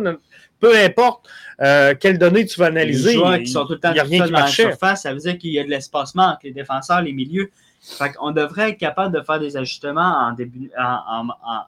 [0.59, 1.27] peu importe
[1.61, 3.09] euh, quelles données tu vas analyser.
[3.09, 5.13] Les joueurs qui sont tout le temps y a rien qui dans la surface, ça
[5.13, 7.51] veut dire qu'il y a de l'espacement entre les défenseurs, les milieux.
[7.83, 11.63] Fait qu'on devrait être capable de faire des ajustements en début, en- en- en-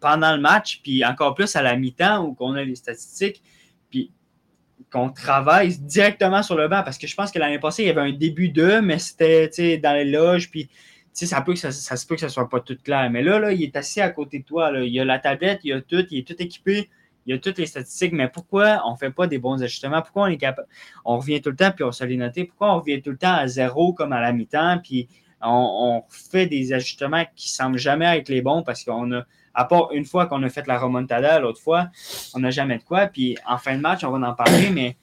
[0.00, 3.42] pendant le match, puis encore plus à la mi-temps où on a les statistiques,
[3.90, 4.12] puis
[4.92, 6.82] qu'on travaille directement sur le banc.
[6.82, 9.78] Parce que je pense que l'année passée, il y avait un début de, mais c'était
[9.78, 10.68] dans les loges, puis
[11.26, 13.10] ça, peut que ça, ça se peut que ça soit pas tout clair.
[13.10, 14.70] Mais là, là, il est assis à côté de toi.
[14.70, 14.82] là.
[14.82, 16.90] Il a la tablette, il a tout, il est tout équipé,
[17.26, 18.12] il a toutes les statistiques.
[18.12, 20.02] Mais pourquoi on ne fait pas des bons ajustements?
[20.02, 20.68] Pourquoi on est capable?
[21.04, 22.44] On revient tout le temps, puis on se les noter.
[22.44, 25.08] Pourquoi on revient tout le temps à zéro comme à la mi-temps, puis
[25.40, 29.92] on, fait des ajustements qui semblent jamais être les bons parce qu'on a, à part
[29.92, 31.88] une fois qu'on a fait la remontada, l'autre fois,
[32.34, 33.06] on n'a jamais de quoi.
[33.06, 34.96] Puis en fin de match, on va en parler, mais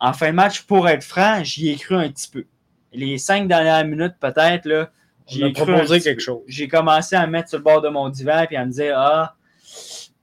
[0.00, 2.44] en fin de match, pour être franc, j'y ai cru un petit peu.
[2.92, 4.90] Les cinq dernières minutes, peut-être, là,
[5.26, 6.40] j'y On a ai cru proposé quelque chose.
[6.46, 8.94] J'ai commencé à me mettre sur le bord de mon divan puis à me dire
[8.96, 9.34] Ah,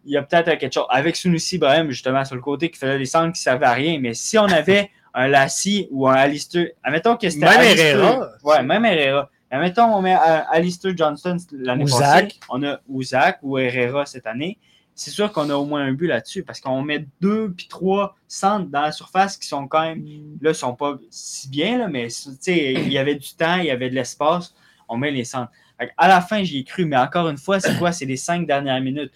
[0.06, 0.88] il y a peut-être quelque chose.
[0.90, 3.74] Avec Sunusi Ibrahim, justement, sur le côté, qui faisait des centres qui ne servaient à
[3.74, 4.00] rien.
[4.00, 8.30] Mais si on avait un Lassie ou un Alistair, admettons que c'était Même Herrera.
[8.44, 9.30] Ouais, même Herrera.
[9.52, 12.40] Admettons, on met euh, Alistair Johnston l'année passée.
[12.50, 14.60] On a ou Zach ou Herrera cette année.
[14.94, 18.16] C'est sûr qu'on a au moins un but là-dessus parce qu'on met deux puis trois
[18.28, 20.06] centres dans la surface qui sont quand même
[20.42, 22.10] là, ils sont pas si bien, là, mais
[22.48, 24.54] il y avait du temps, il y avait de l'espace,
[24.90, 25.52] on met les centres.
[25.98, 27.92] À la fin, j'y ai cru, mais encore une fois, c'est quoi?
[27.92, 29.14] C'est les cinq dernières minutes.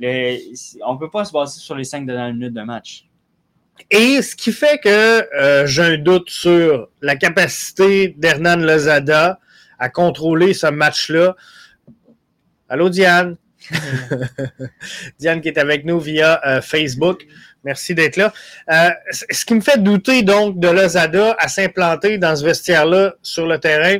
[0.00, 3.06] On ne peut pas se baser sur les cinq dernières minutes de match.
[3.90, 4.88] Et ce qui fait que
[5.38, 9.38] euh, j'ai un doute sur la capacité d'Hernan Lozada
[9.78, 11.36] à contrôler ce match-là.
[12.68, 13.36] Allô, Diane?
[15.18, 17.26] Diane qui est avec nous via euh, Facebook.
[17.64, 18.32] Merci d'être là.
[18.70, 23.46] Euh, ce qui me fait douter donc de Lozada à s'implanter dans ce vestiaire-là sur
[23.46, 23.98] le terrain,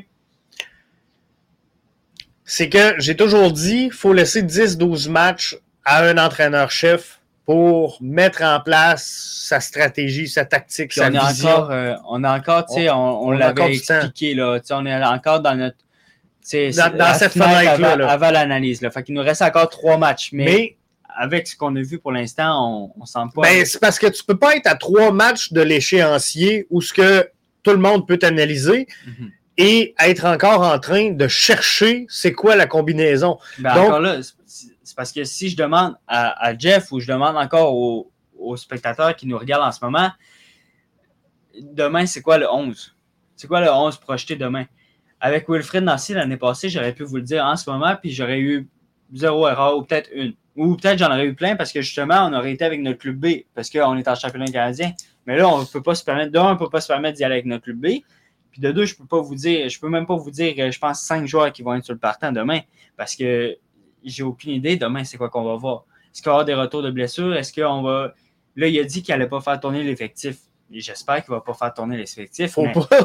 [2.47, 8.43] c'est que j'ai toujours dit, il faut laisser 10-12 matchs à un entraîneur-chef pour mettre
[8.43, 11.49] en place sa stratégie, sa tactique, sa on est vision.
[11.51, 14.59] Encore, euh, on est encore, tu sais, on, l'avait expliqué, là.
[14.59, 15.77] Tu sais, on est encore dans notre.
[15.77, 15.85] tu
[16.43, 18.91] sais, Dans- dans cette fenêtre fenêtre-là, Avant, avant l'analyse, là.
[18.91, 20.31] Fait qu'il nous reste encore trois matchs.
[20.33, 20.77] Mais, Mais
[21.17, 23.43] avec ce qu'on a vu pour l'instant, on, on sent pas.
[23.43, 26.93] ben, c'est parce que tu peux pas être à trois matchs de l'échéancier où ce
[26.93, 27.29] que
[27.63, 29.31] tout le monde peut analyser Mhm.
[29.59, 33.39] Et être encore en train de chercher c'est quoi la combinaison.
[33.59, 37.11] Ben, Donc- encore là, c'est- parce que si je demande à, à Jeff ou je
[37.13, 40.11] demande encore aux, aux spectateurs qui nous regardent en ce moment,
[41.61, 42.95] demain, c'est quoi le 11?
[43.35, 44.65] C'est quoi le 11 projeté demain?
[45.21, 48.39] Avec Wilfred Nancy l'année passée, j'aurais pu vous le dire en ce moment, puis j'aurais
[48.41, 48.69] eu
[49.15, 50.35] zéro erreur ou peut-être une.
[50.57, 53.17] Ou peut-être j'en aurais eu plein parce que justement, on aurait été avec notre club
[53.17, 54.93] B parce qu'on est en championnat canadien.
[55.27, 57.19] Mais là, on ne peut pas se permettre, d'un, on ne peut pas se permettre
[57.19, 57.87] d'y aller avec notre club B.
[58.57, 60.71] Puis de deux, je peux pas vous dire, je peux même pas vous dire, euh,
[60.71, 62.61] je pense, cinq joueurs qui vont être sur le partant demain
[62.97, 63.55] parce que
[64.03, 65.85] j'ai aucune idée demain c'est quoi qu'on va voir.
[66.11, 67.35] Est-ce qu'il va y avoir des retours de blessures?
[67.37, 68.15] Est-ce qu'on va.
[68.55, 70.39] Là, il a dit qu'il n'allait pas faire tourner l'effectif.
[70.71, 72.57] J'espère qu'il ne va pas faire tourner l'effectif.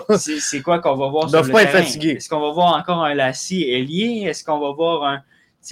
[0.40, 1.84] C'est quoi qu'on va voir sur le pas terrain?
[2.16, 4.24] Est-ce qu'on va voir encore un Lassie ailier?
[4.26, 5.18] Est-ce qu'on va voir un.
[5.18, 5.24] Tu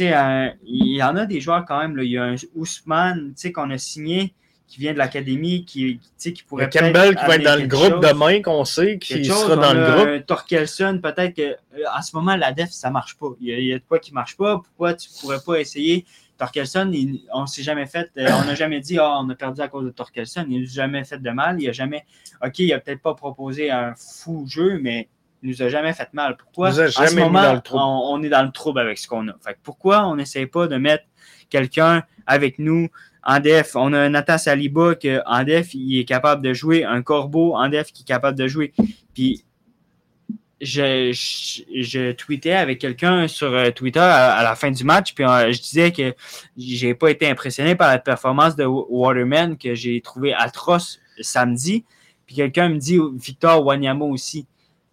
[0.03, 1.95] sais, un- il y en a des joueurs quand même.
[1.95, 2.03] Là.
[2.03, 4.33] Il y a un Ousmane tu sais, qu'on a signé
[4.69, 7.89] qui vient de l'académie, qui, qui, qui pourrait Campbell qui va être dans le groupe
[8.03, 9.41] chose demain, qu'on sait, qui chose.
[9.41, 10.25] sera dans le groupe.
[10.27, 13.29] Torkelson, peut-être que euh, en ce moment, la def, ça marche pas.
[13.41, 14.57] Il y a, il y a de quoi qui marche pas.
[14.59, 16.05] Pourquoi tu pourrais pas essayer?
[16.37, 19.59] Torkelson, il- on s'est jamais fait, euh, on n'a jamais dit, ah, on a perdu
[19.59, 20.45] à cause de Torkelson.
[20.47, 21.59] Il nous a jamais fait de mal.
[21.59, 22.05] Il a jamais,
[22.45, 25.09] OK, il a peut-être pas proposé un fou jeu, mais
[25.43, 26.35] nous a jamais fait mal.
[26.37, 26.69] Pourquoi?
[26.69, 27.83] Il nous a en ce mis moment, dans le trouble.
[27.83, 29.33] On, on est dans le trouble avec ce qu'on a.
[29.43, 31.05] Fait que pourquoi on n'essaie pas de mettre
[31.49, 32.89] quelqu'un avec nous
[33.23, 33.75] en def?
[33.75, 36.83] On a Nathan Saliba que en def, il est capable de jouer.
[36.83, 38.73] Un Corbeau en def qui est capable de jouer.
[39.13, 39.43] Puis
[40.61, 45.13] je, je, je tweetais avec quelqu'un sur euh, Twitter à, à la fin du match,
[45.13, 46.13] puis euh, je disais que
[46.57, 51.85] j'ai pas été impressionné par la performance de Wa- Waterman que j'ai trouvé atroce samedi.
[52.25, 54.45] Puis quelqu'un me dit Victor Wanyama aussi.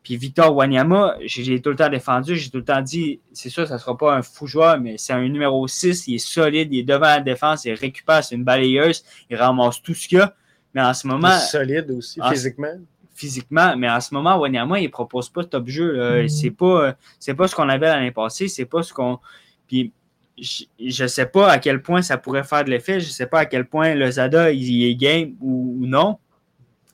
[0.07, 3.67] Puis Victor Wanyama, j'ai tout le temps défendu, j'ai tout le temps dit, c'est sûr,
[3.67, 6.79] ça sera pas un fou joueur, mais c'est un numéro 6, il est solide, il
[6.79, 10.21] est devant la défense, il récupère, c'est une balayeuse, il ramasse tout ce qu'il y
[10.21, 10.33] a.
[10.75, 12.75] Mais en ce Il moment, est solide aussi, physiquement.
[13.17, 15.91] physiquement, mais en ce moment, Wanyama, il propose pas de top jeu.
[15.97, 16.29] là.
[16.29, 16.95] C'est pas,
[17.27, 19.19] euh, pas ce qu'on avait l'année passée, c'est pas ce qu'on.
[19.67, 19.91] Puis
[20.39, 23.41] je, je sais pas à quel point ça pourrait faire de l'effet, je sais pas
[23.41, 26.19] à quel point le Zada il, il est game ou, ou non,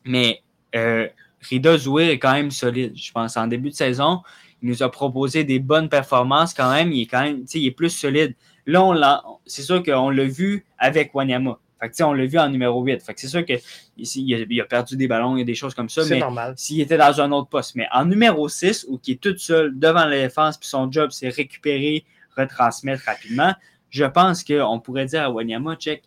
[0.07, 0.41] mais
[0.75, 1.07] euh,
[1.49, 2.93] Rida Zouir est quand même solide.
[2.95, 4.23] Je pense en début de saison,
[4.63, 6.93] il nous a proposé des bonnes performances quand même.
[6.93, 8.35] Il est quand même, il est plus solide.
[8.67, 11.59] Là, on c'est sûr qu'on l'a vu avec Wanyama.
[11.81, 13.03] Fait que, on l'a vu en numéro 8.
[13.03, 13.59] Fait que c'est sûr qu'il
[13.97, 16.05] il a, il a perdu des ballons, il y a des choses comme ça.
[16.05, 16.55] C'est Mais normal.
[16.57, 17.75] s'il était dans un autre poste.
[17.75, 21.11] Mais en numéro 6, où qui est tout seul devant la défense, puis son job,
[21.11, 22.05] c'est récupérer,
[22.37, 23.53] retransmettre rapidement,
[23.91, 26.05] je pense qu'on pourrait dire à Wanyama, check,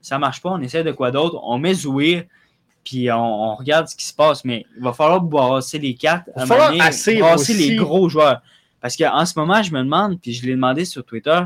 [0.00, 2.24] ça marche pas, on essaie de quoi d'autre, on met Zouir,
[2.84, 4.44] puis on, on regarde ce qui se passe.
[4.44, 7.54] Mais il va falloir brasser les cartes, Il va falloir brasser aussi.
[7.54, 8.42] les gros joueurs.
[8.80, 11.40] Parce qu'en ce moment, je me demande, puis je l'ai demandé sur Twitter,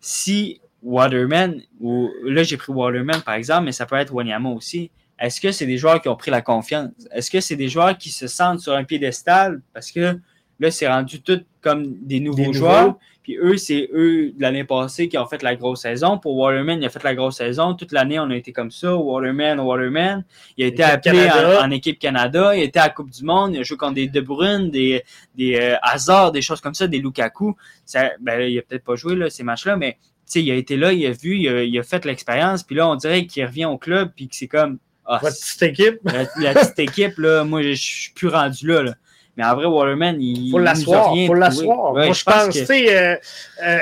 [0.00, 4.90] si Waterman, ou là j'ai pris Waterman par exemple, mais ça peut être Wanyama aussi.
[5.18, 6.90] Est-ce que c'est des joueurs qui ont pris la confiance?
[7.10, 10.18] Est-ce que c'est des joueurs qui se sentent sur un piédestal parce que
[10.60, 12.52] là, c'est rendu tout comme des nouveaux Des nouveaux.
[12.58, 12.96] joueurs?
[13.22, 16.16] Puis eux, c'est eux de l'année passée qui ont fait la grosse saison.
[16.16, 17.74] Pour Waterman, il a fait la grosse saison.
[17.74, 18.96] Toute l'année, on a été comme ça.
[18.96, 20.24] Waterman, Waterman.
[20.56, 22.56] Il a été appelé en, en équipe Canada.
[22.56, 23.54] Il a été à la Coupe du Monde.
[23.54, 25.02] Il a joué contre des De Bruyne, des,
[25.36, 27.54] des euh, Hazard, des choses comme ça, des Lukaku.
[27.84, 30.54] Ça, ben, il a peut-être pas joué là, ces matchs-là, mais tu sais, il a
[30.54, 32.62] été là, il a vu, il a, il a fait l'expérience.
[32.62, 34.78] Puis là, on dirait qu'il revient au club, puis que c'est comme.
[35.04, 38.66] ah, Votre petite équipe, la, la petite équipe, là, moi, je je suis plus rendu
[38.66, 38.82] là.
[38.84, 38.94] là.
[39.38, 40.50] Mais en vrai, Waterman, il.
[40.50, 41.14] faut il l'asseoir.
[41.28, 41.92] faut l'asseoir.
[41.92, 43.16] Ouais, Moi, je pense, que- euh,
[43.64, 43.78] euh,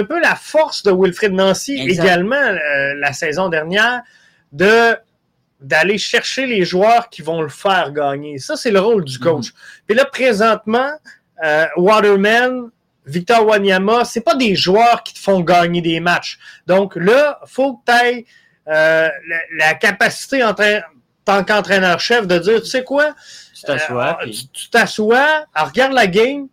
[0.00, 2.04] un peu la force de Wilfred Nancy Exact.
[2.04, 4.02] également euh, la saison dernière
[4.52, 4.96] de
[5.60, 8.38] d'aller chercher les joueurs qui vont le faire gagner.
[8.38, 9.46] Ça, c'est le rôle du coach.
[9.48, 9.82] Mm-hmm.
[9.88, 10.90] Puis là, présentement,
[11.76, 12.70] Waterman,
[13.06, 16.38] Victor Wanyama, c'est pas des joueurs qui te font gagner des matchs.
[16.68, 18.26] Donc là, faut que tu aies
[18.66, 19.10] la,
[19.58, 20.82] la capacité en train-
[21.24, 23.14] tant qu'entraîneur-chef de dire, tu sais quoi,
[23.54, 24.18] Tu t'assois.
[24.20, 26.48] euh, puis- tu t'assois, regarde la game,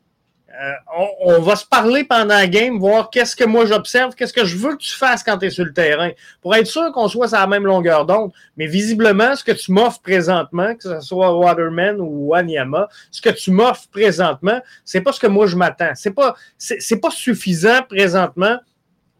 [0.61, 0.73] Euh,
[1.21, 4.57] on, va se parler pendant la game, voir qu'est-ce que moi j'observe, qu'est-ce que je
[4.57, 6.09] veux que tu fasses quand tu es sur le terrain,
[6.41, 8.33] pour être sûr qu'on soit sur la même longueur d'onde.
[8.57, 13.29] Mais visiblement, ce que tu m'offres présentement, que ce soit Waterman ou Wanyama, ce que
[13.29, 15.91] tu m'offres présentement, c'est pas ce que moi je m'attends.
[15.95, 18.57] C'est pas, c'est pas suffisant présentement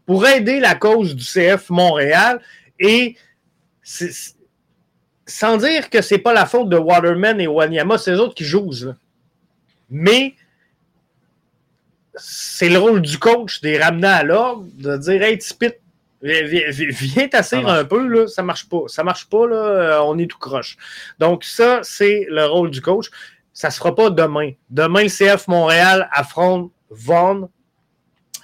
[0.06, 2.42] pour aider la cause du CF Montréal
[2.82, 3.16] et
[5.30, 8.46] sans dire que c'est pas la faute de Waterman et Wanyama, c'est eux autres qui
[8.46, 8.72] jouent.
[9.90, 10.34] Mais
[12.16, 15.74] c'est le rôle du coach de les ramener à l'ordre, de dire Hey, Tipit,
[16.22, 18.84] viens t'asseoir un peu, là, ça marche pas.
[18.88, 20.78] Ça marche pas, là, euh, on est tout croche.
[21.20, 23.08] Donc, ça, c'est le rôle du coach.
[23.54, 24.52] Ça se fera pas demain.
[24.70, 27.50] Demain, le CF Montréal affronte Vaughan,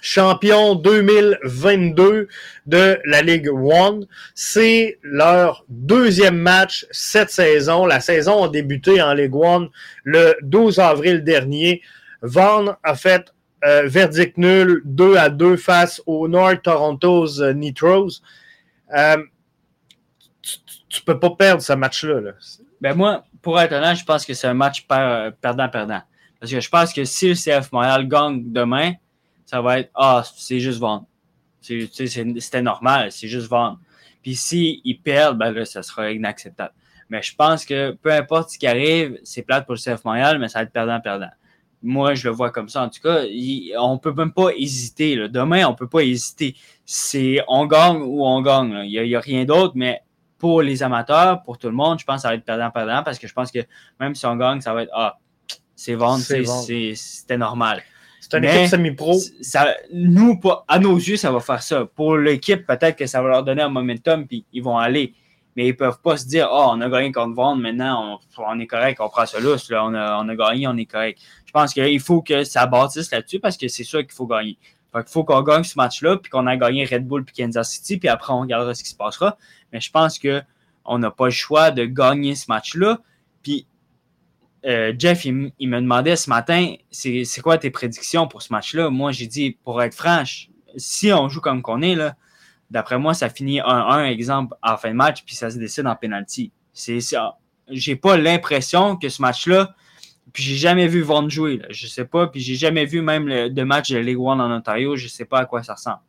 [0.06, 2.28] champion 2022
[2.66, 4.06] de la Ligue One.
[4.34, 7.86] C'est leur deuxième match cette saison.
[7.86, 9.68] La saison a débuté en Ligue One
[10.04, 11.82] le 12 avril dernier.
[12.22, 13.32] Vaughan a fait
[13.64, 18.22] euh, verdict nul, 2 à 2 face aux North Toronto's euh, Nitros.
[18.96, 19.16] Euh,
[20.40, 22.32] tu, ne peux pas perdre ce match-là.
[22.80, 26.02] Ben moi, pour être honnête, je pense que c'est un match perdant-perdant.
[26.38, 28.92] Parce que je pense que si le CF Montréal gagne demain,
[29.46, 31.06] ça va être Ah, c'est juste vendre.
[31.62, 33.80] C'était normal, c'est juste vendre.
[34.22, 36.74] Puis s'ils perdent, ben là, ça sera inacceptable.
[37.08, 40.38] Mais je pense que peu importe ce qui arrive, c'est plate pour le CF Montréal,
[40.38, 41.30] mais ça va être perdant-perdant.
[41.82, 42.82] Moi, je le vois comme ça.
[42.82, 43.22] En tout cas,
[43.78, 45.28] on ne peut même pas hésiter.
[45.28, 46.56] Demain, on ne peut pas hésiter.
[46.84, 48.82] C'est on gagne ou on gagne.
[48.84, 50.00] Il n'y a, rien d'autre, mais
[50.38, 53.18] pour les amateurs, pour tout le monde, je pense que ça va être perdant-perdant parce
[53.18, 53.60] que je pense que
[54.00, 55.18] même si on gagne, ça va être Ah,
[55.76, 57.82] c'est vendre, c'était normal.
[58.28, 59.18] C'est une équipe semi-pro.
[59.92, 61.84] Nous, à nos yeux, ça va faire ça.
[61.84, 65.14] Pour l'équipe, peut-être que ça va leur donner un momentum, puis ils vont aller
[65.56, 68.60] mais ils ne peuvent pas se dire oh, on a gagné contre Vendre, maintenant on,
[68.60, 71.18] est correct, on prend ça lousse, on, a, on a gagné, on est correct.
[71.46, 74.58] Je pense qu'il faut que ça bâtisse là-dessus parce que c'est sûr qu'il faut gagner.
[74.94, 77.96] il faut qu'on gagne ce match-là, puis qu'on a gagné Red Bull puis Kansas City,
[77.96, 79.38] puis après on regardera ce qui se passera.
[79.72, 83.00] Mais je pense qu'on n'a pas le choix de gagner ce match-là.
[83.42, 83.66] Puis
[84.66, 88.90] euh, Jeff, il, me demandait ce matin, c'est quoi tes prédictions pour ce match-là?
[88.90, 91.96] Moi, j'ai dit, pour être franche, si on joue comme qu'on est,
[92.70, 95.94] D'après moi, ça finit 1-1, exemple, en fin de match, puis ça se décide en
[95.94, 96.52] penalty.
[96.72, 97.38] C'est ça.
[97.68, 99.74] J'ai pas l'impression que ce match-là,
[100.32, 103.28] puis j'ai jamais vu Vaughn jouer, là, je sais pas, puis j'ai jamais vu même
[103.28, 106.00] le, de match de League One en Ontario, je sais pas à quoi ça ressemble.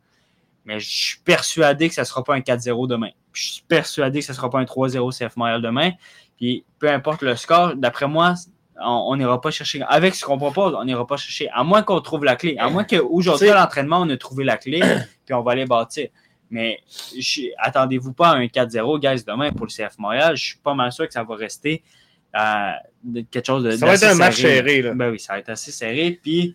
[0.64, 3.10] Mais je suis persuadé que ça sera pas un 4-0 demain.
[3.32, 5.92] je suis persuadé que ça sera pas un 3-0 CF Montréal demain.
[6.38, 8.34] Puis peu importe le score, d'après moi,
[8.80, 9.82] on n'ira pas chercher.
[9.88, 11.48] Avec ce qu'on propose, on n'ira pas chercher.
[11.50, 12.56] À moins qu'on trouve la clé.
[12.58, 14.80] À moins qu'aujourd'hui, à l'entraînement, on a trouvé la clé,
[15.26, 16.08] puis on va aller bâtir.
[16.50, 16.80] Mais
[17.58, 20.36] attendez-vous pas à un 4-0, guys, demain pour le CF Montréal.
[20.36, 21.82] Je suis pas mal sûr que ça va rester
[22.36, 22.70] euh,
[23.30, 23.72] quelque chose de.
[23.72, 24.80] Ça va être un match serré.
[24.80, 24.94] Là.
[24.94, 26.18] Ben oui, ça va être assez serré.
[26.22, 26.54] Puis,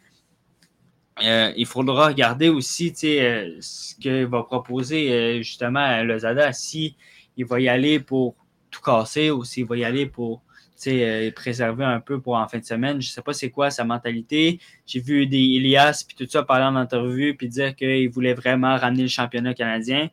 [1.23, 6.95] euh, il faudra regarder aussi euh, ce que va proposer justement le Zada, si
[7.37, 8.35] il va y aller pour
[8.73, 10.41] tout casser ou s'il va y aller pour
[10.87, 13.01] euh, préserver un peu pour en fin de semaine.
[13.01, 14.59] Je ne sais pas c'est quoi sa mentalité.
[14.85, 18.75] J'ai vu des Elias puis tout ça parler en interview puis dire qu'il voulait vraiment
[18.75, 20.09] ramener le championnat canadien.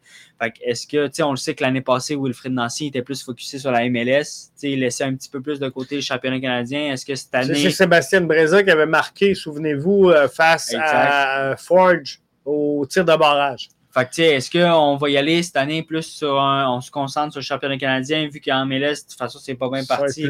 [0.62, 3.58] est-ce que, tu sais, on le sait que l'année passée, Wilfred Nancy était plus focusé
[3.58, 4.52] sur la MLS.
[4.60, 6.92] Tu il laissait un petit peu plus de côté le championnat canadien.
[6.92, 7.54] Est-ce que cette année.
[7.54, 13.68] C'est Sébastien Breza qui avait marqué, souvenez-vous, euh, face à Forge au tir de barrage.
[13.92, 17.32] Fait que, est-ce qu'on va y aller cette année plus sur un, on se concentre
[17.32, 20.26] sur le championnat canadien, vu qu'en MLS, de toute façon, c'est pas bien parti.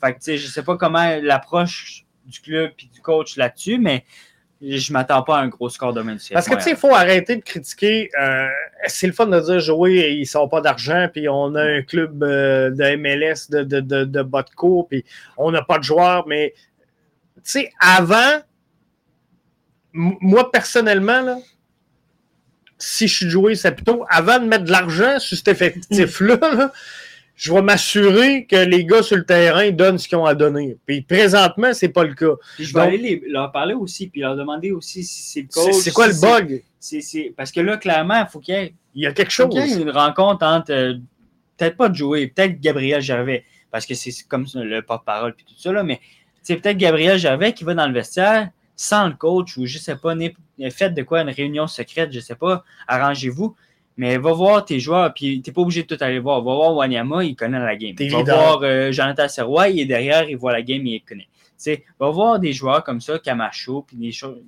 [0.00, 4.04] fait que, je sais pas comment l'approche du club et du coach là-dessus, mais
[4.62, 6.94] je m'attends pas à un gros score demain du Parce que, tu sais, il faut
[6.94, 8.10] arrêter de critiquer.
[8.18, 8.46] Euh,
[8.86, 12.22] c'est le fun de dire jouer, ils sont pas d'argent, puis on a un club
[12.22, 15.04] euh, de MLS de, de, de, de bas de cours, puis
[15.36, 16.54] on n'a pas de joueurs, mais,
[17.36, 18.40] tu sais, avant,
[19.92, 21.38] moi, personnellement, là,
[22.78, 26.72] si je suis joué plutôt avant de mettre de l'argent sur cet effectif-là,
[27.36, 30.76] je vais m'assurer que les gars sur le terrain donnent ce qu'ils ont à donner.
[30.86, 32.34] Puis présentement, c'est pas le cas.
[32.58, 35.74] je vais aller leur parler aussi, puis leur demander aussi si c'est le coach.
[35.74, 36.62] C'est quoi le bug?
[37.36, 38.74] Parce que là, clairement, il faut qu'il y ait.
[38.94, 39.48] Il y a quelque chose.
[39.52, 40.94] Il y ait une rencontre entre, euh,
[41.56, 45.54] peut-être pas de jouer, peut-être Gabriel Gervais, parce que c'est comme le porte-parole, puis tout
[45.58, 46.00] ça, là, mais
[46.42, 49.96] c'est peut-être Gabriel Gervais qui va dans le vestiaire sans le coach ou je sais
[49.96, 50.14] pas,
[50.70, 53.54] faites de quoi une réunion secrète, je sais pas, arrangez-vous.
[53.96, 56.42] Mais va voir tes joueurs, puis t'es pas obligé de tout aller voir.
[56.42, 57.94] Va voir Wanyama, il connaît la game.
[58.10, 61.28] Va voir euh, Jonathan Serrois, il est derrière, il voit la game, il connaît.
[62.00, 64.42] va voir des joueurs comme ça, Camacho, puis des choses.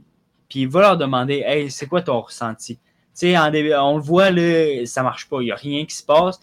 [0.49, 2.81] Puis va leur demander Hey, c'est quoi ton ressenti?
[3.17, 6.41] sais, on le voit, là, ça marche pas, il n'y a rien qui se passe.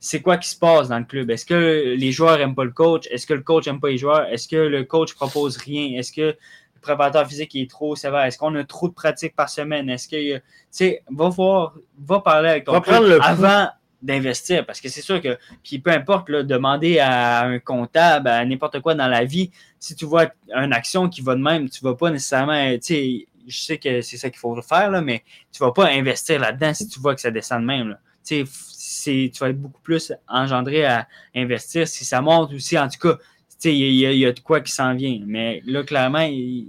[0.00, 1.30] C'est quoi qui se passe dans le club?
[1.30, 3.06] Est-ce que les joueurs n'aiment pas le coach?
[3.10, 4.26] Est-ce que le coach n'aime pas les joueurs?
[4.26, 5.98] Est-ce que le coach propose rien?
[5.98, 6.36] Est-ce que
[6.84, 8.24] préparateur physique est trop sévère?
[8.24, 9.88] Est-ce qu'on a trop de pratiques par semaine?
[9.88, 12.92] Est-ce que, tu sais, va voir, va parler avec ton pouls.
[13.20, 13.68] avant
[14.02, 18.44] d'investir parce que c'est sûr que, puis peu importe, là, demander à un comptable, à
[18.44, 21.82] n'importe quoi dans la vie, si tu vois une action qui va de même, tu
[21.82, 25.24] vas pas nécessairement, tu sais, je sais que c'est ça qu'il faut faire, là, mais
[25.52, 27.88] tu vas pas investir là-dedans si tu vois que ça descend de même.
[27.90, 27.98] Là.
[28.24, 32.78] Tu sais, tu vas être beaucoup plus engendré à investir si ça monte aussi.
[32.78, 33.18] En tout cas,
[33.64, 35.20] il y, y a de quoi qui s'en vient.
[35.26, 36.66] Mais là, clairement, il,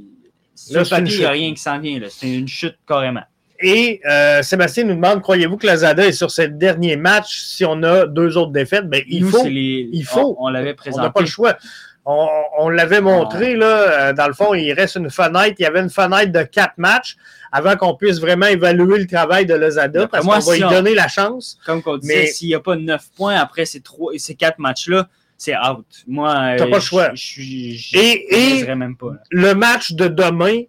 [0.71, 1.99] Là, papier, n'y a rien qui s'en vient.
[2.09, 3.23] C'est une chute carrément.
[3.59, 7.81] Et euh, Sébastien nous demande croyez-vous que Lazada est sur ce dernier match si on
[7.83, 8.87] a deux autres défaites?
[8.89, 9.45] Ben, il Nous, faut.
[9.47, 10.35] les- il faut.
[10.39, 11.01] On, on l'avait On présenté.
[11.03, 11.57] n'a pas le choix.
[12.05, 12.27] On,
[12.59, 13.65] on l'avait montré, là,
[14.09, 15.55] euh, dans le fond, il reste une fenêtre.
[15.57, 17.15] Il y avait une fenêtre de quatre matchs
[17.51, 20.69] avant qu'on puisse vraiment évaluer le travail de Lazada, D'après parce qu'on va lui on-
[20.69, 21.57] donner la chance.
[21.65, 24.59] Comme on disait, Mais- s'il n'y a pas 9 points après ces, trois, ces quatre
[24.59, 25.07] matchs-là,
[25.37, 25.85] c'est out.
[26.07, 27.11] Moi, euh, t'as pas le choix.
[27.13, 30.63] Je, je, je, et, même pas, le match de demain,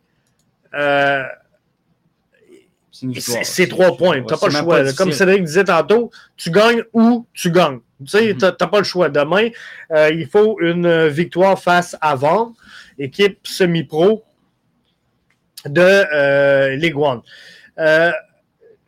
[2.92, 4.22] c'est trois points.
[4.22, 4.92] T'as pas le choix.
[4.94, 7.80] Comme Cédric disait tantôt, tu gagnes ou tu gagnes.
[8.00, 8.56] Tu sais, mm-hmm.
[8.56, 9.08] t'as pas le choix.
[9.08, 9.48] Demain,
[9.90, 12.52] euh, il faut une euh, victoire face à Vendre,
[12.98, 14.24] équipe semi-pro
[15.64, 16.96] de euh, Ligue
[17.76, 18.12] 1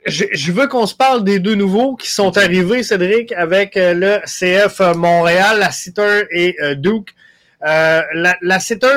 [0.09, 3.94] je, je veux qu'on se parle des deux nouveaux qui sont arrivés, Cédric, avec euh,
[3.94, 7.14] le CF Montréal, la Sitter et euh, Duke.
[7.66, 8.94] Euh, la, la Sitter,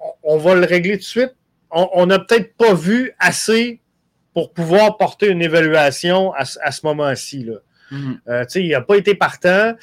[0.00, 1.34] on, on va le régler tout de suite.
[1.70, 3.80] On- n'a peut-être pas vu assez
[4.32, 7.44] pour pouvoir porter une évaluation à, ce- à ce moment-ci.
[7.44, 7.54] là.
[7.90, 8.20] Mhm.
[8.56, 9.74] Il n'a pas été partant.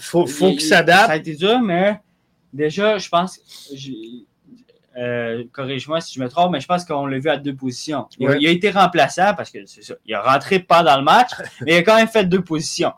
[0.00, 1.10] Faut, faut Il- qu'il Ça s'adapte.
[1.10, 1.98] a été dur, mais
[2.52, 3.38] déjà, je pense.
[4.98, 8.06] Euh, Corrige-moi si je me trompe, mais je pense qu'on l'a vu à deux positions.
[8.18, 8.38] Il, a- Ouais.
[8.40, 9.94] il a été remplaçant parce que c'est ça.
[10.04, 11.30] Il a rentré pas dans le match,
[11.62, 12.92] mais il a quand même fait deux positions.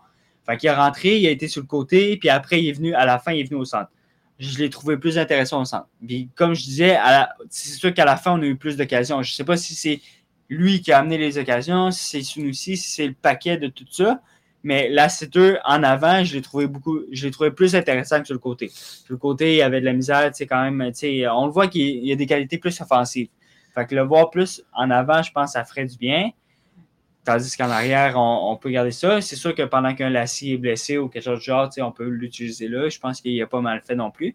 [0.46, 2.94] Fait qu'il est rentré, il a été sur le côté, puis après, il est venu,
[2.94, 3.90] à la fin, il est venu au centre.
[4.38, 5.86] Je l'ai trouvé plus intéressant au centre.
[6.06, 6.96] Puis, comme je disais,
[7.50, 9.22] c'est sûr qu'à la fin, on a eu plus d'occasions.
[9.22, 10.00] Je sais pas si c'est
[10.48, 13.84] lui qui a amené les occasions, si c'est Sunusi, si c'est le paquet de tout
[13.90, 14.20] ça.
[14.62, 18.26] Mais c'est eux en avant, je l'ai trouvé beaucoup, je l'ai trouvé plus intéressant que
[18.26, 18.68] sur le côté.
[18.68, 21.52] Sur le côté, il y avait de la misère, tu quand même, tu on le
[21.52, 23.28] voit qu'il il y a des qualités plus offensives.
[23.74, 26.30] Fait que le voir plus en avant, je pense, ça ferait du bien.
[27.24, 29.20] Tandis qu'en arrière, on, peut garder ça.
[29.20, 32.08] C'est sûr que pendant qu'un Lassie est blessé ou quelque chose du genre, on peut
[32.08, 32.88] l'utiliser là.
[32.88, 34.34] Je pense qu'il a pas mal fait non plus.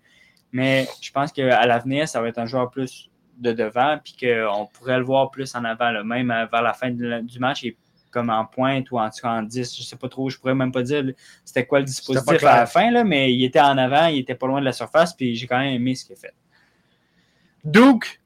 [0.51, 4.67] Mais je pense qu'à l'avenir, ça va être un joueur plus de devant, puis qu'on
[4.67, 7.65] pourrait le voir plus en avant, même euh, vers la fin la- du match,
[8.15, 10.55] comme en pointe ou en, tout cas en 10, je sais pas trop, je pourrais
[10.55, 11.03] même pas dire
[11.43, 14.35] c'était quoi le dispositif à la fin, là, mais il était en avant, il était
[14.35, 16.33] pas loin de la surface, puis j'ai quand même aimé ce qu'il a fait.
[17.65, 18.21] Duke,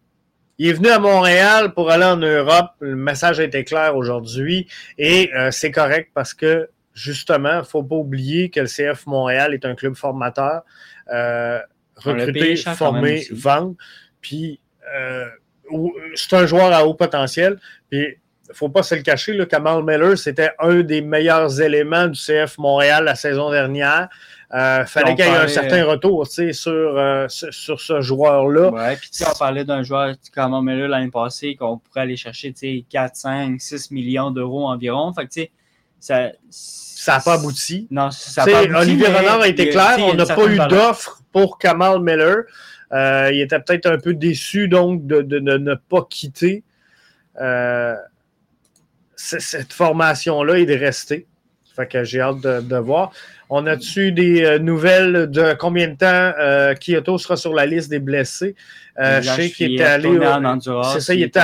[0.59, 2.69] il est venu à Montréal pour aller en Europe.
[2.81, 4.67] Le message a été clair aujourd'hui
[4.99, 9.07] et euh, c'est correct parce que justement, il ne faut pas oublier que le CF
[9.07, 10.61] Montréal est un club formateur.
[11.11, 11.59] Euh,
[11.95, 13.33] former, aussi.
[13.33, 13.73] vendre.
[14.21, 14.59] Puis
[14.93, 15.25] euh,
[16.13, 17.59] c'est un joueur à haut potentiel.
[17.89, 18.13] Puis ne
[18.53, 22.57] faut pas se le cacher, là, Kamal Miller, c'était un des meilleurs éléments du CF
[22.57, 24.09] Montréal la saison dernière.
[24.51, 28.71] Euh, fallait qu'il y ait un certain retour tu sais, sur, euh, sur, ce joueur-là.
[28.71, 32.79] Ouais, puis on parlait d'un joueur comme là l'année passée qu'on pourrait aller chercher tu
[32.79, 35.13] sais, 4, 5, 6 millions d'euros environ.
[35.13, 35.51] Fait que tu sais,
[35.99, 36.31] ça.
[36.49, 37.87] Ça n'a pas abouti.
[37.91, 38.75] Non, ça pas abouti.
[38.75, 42.43] Olivier Renard a été clair, on n'a pas eu d'offre pour Kamal Miller.
[42.91, 46.63] Euh, il était peut-être un peu déçu donc de, de- de ne pas quitter
[47.39, 47.95] euh,
[49.39, 51.25] cette formation-là et de rester.
[51.75, 53.11] Fait que j'ai hâte de, de voir.
[53.49, 57.89] On a-tu des euh, nouvelles de combien de temps euh, Kyoto sera sur la liste
[57.89, 58.55] des blessés?
[58.99, 60.09] Euh, je sais qu'il Il était est allé.
[60.09, 61.39] au- en Honduras, C'est ça, il était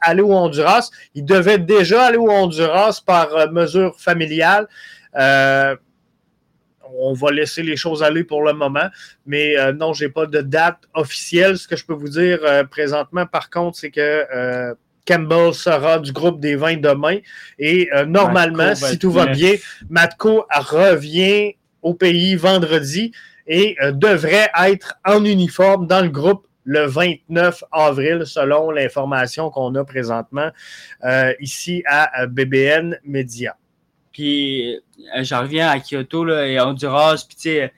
[0.00, 0.90] allé au Honduras.
[1.14, 4.66] Il devait déjà aller au Honduras par mesure familiale.
[5.16, 5.76] Euh,
[6.98, 8.88] on va laisser les choses aller pour le moment.
[9.24, 11.58] Mais euh, non, j'ai pas de date officielle.
[11.58, 14.26] Ce que je peux vous dire euh, présentement, par contre, c'est que
[15.06, 17.18] Campbell sera du groupe des 20 demain.
[17.58, 19.54] Et euh, normalement, Matko si tout va bien,
[19.88, 23.12] Matko revient au pays vendredi
[23.46, 29.74] et euh, devrait être en uniforme dans le groupe le 29 avril, selon l'information qu'on
[29.76, 30.50] a présentement
[31.04, 33.56] euh, ici à BBN Media.
[34.10, 34.80] Puis,
[35.20, 37.24] j'en reviens à Kyoto là, et Honduras.
[37.28, 37.72] Puis, tu sais,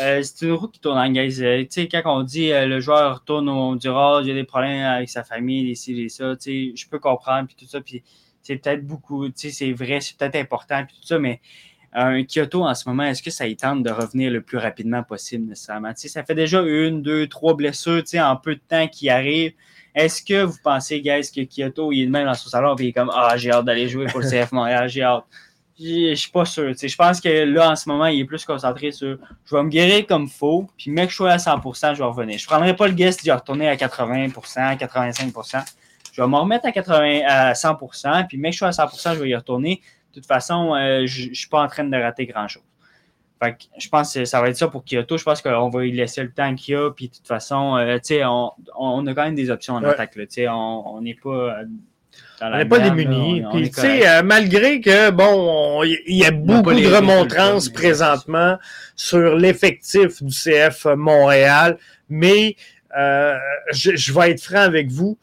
[0.00, 1.42] euh, c'est une roue qui tourne en gaze.
[1.42, 4.84] Euh, quand on dit euh, le joueur retourne au Honduras, il y a des problèmes
[4.84, 7.48] avec sa famille, les ci, les ça, je peux comprendre.
[7.48, 7.80] Puis tout ça.
[7.80, 8.02] Puis,
[8.42, 10.84] c'est peut-être beaucoup, c'est vrai, c'est peut-être important.
[10.84, 11.40] Puis tout ça, mais
[11.92, 15.02] un Kyoto en ce moment, est-ce que ça y tente de revenir le plus rapidement
[15.02, 15.92] possible nécessairement?
[15.94, 19.52] Ça fait déjà une, deux, trois blessures en peu de temps qui arrivent.
[19.94, 22.88] Est-ce que vous pensez, guys, que Kyoto, il est même dans son salon et il
[22.88, 25.24] est comme Ah, j'ai hâte d'aller jouer pour le CF Montréal, j'ai hâte.
[25.82, 26.72] Je suis pas sûr.
[26.74, 29.68] Je pense que là, en ce moment, il est plus concentré sur je vais me
[29.68, 32.38] guérir comme faut, puis mec, je suis à 100%, je vais revenir.
[32.38, 35.64] Je prendrai pas le guest vais retourner à 80%, 85%.
[36.12, 39.20] Je vais me remettre à, 80, à 100%, puis mec, je suis à 100%, je
[39.20, 39.80] vais y retourner.
[40.10, 42.62] De toute façon, euh, je ne suis pas en train de rater grand-chose.
[43.42, 45.16] Fait que je pense que ça va être ça pour Kyoto.
[45.16, 46.90] Je pense qu'on va lui laisser le temps qu'il a.
[46.90, 50.14] Puis de toute façon, euh, on, on, a quand même des options en attaque.
[50.14, 51.62] Là, on n'est pas.
[52.42, 53.42] Euh, on n'est pas démunis.
[53.52, 58.58] Puis, tu sais, malgré que, bon, il y a beaucoup de remontrances présentement
[58.96, 62.56] sur l'effectif du CF Montréal, mais
[63.72, 65.18] je, je, vais être franc avec vous.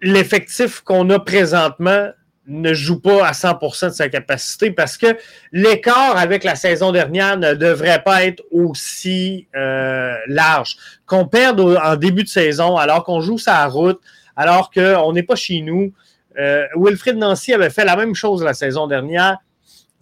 [0.00, 2.10] L'effectif qu'on a présentement
[2.46, 5.16] ne joue pas à 100% de sa capacité parce que
[5.52, 10.76] l'écart avec la saison dernière ne devrait pas être aussi euh, large.
[11.06, 14.00] Qu'on perde en début de saison alors qu'on joue sa route,
[14.36, 15.92] alors qu'on n'est pas chez nous.
[16.38, 19.38] Euh, Wilfried Nancy avait fait la même chose la saison dernière.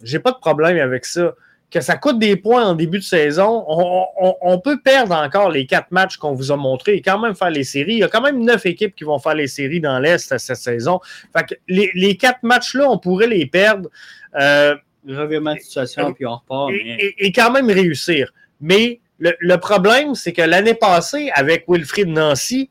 [0.01, 1.33] J'ai pas de problème avec ça
[1.73, 5.89] que ça coûte des points en début de saison, on, peut perdre encore les quatre
[5.89, 7.93] matchs qu'on vous a montrés et quand même faire les séries.
[7.93, 10.57] Il y a quand même neuf équipes qui vont faire les séries dans l'Est cette
[10.57, 10.99] saison.
[11.35, 13.89] Fait que les, quatre matchs-là, on pourrait les perdre.
[14.39, 14.75] Euh,
[15.07, 16.71] Revirement de situation, puis on repart.
[16.71, 18.31] Et, quand même réussir.
[18.61, 22.69] Mais le, problème, c'est que l'année passée, avec Wilfried Nancy,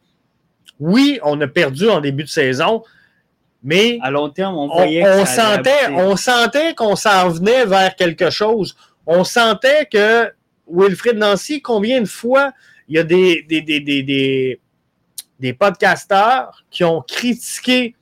[0.82, 2.82] oui, on a perdu en début de saison,
[3.62, 8.76] mais à long terme, on, sentait, on sentait qu'on s'en venait vers quelque chose.
[9.06, 10.32] On sentait que
[10.68, 12.52] Wilfrid Nancy, combien de fois
[12.88, 14.58] il y a des, des, des,
[15.38, 17.94] des, podcasteurs qui ont critiqué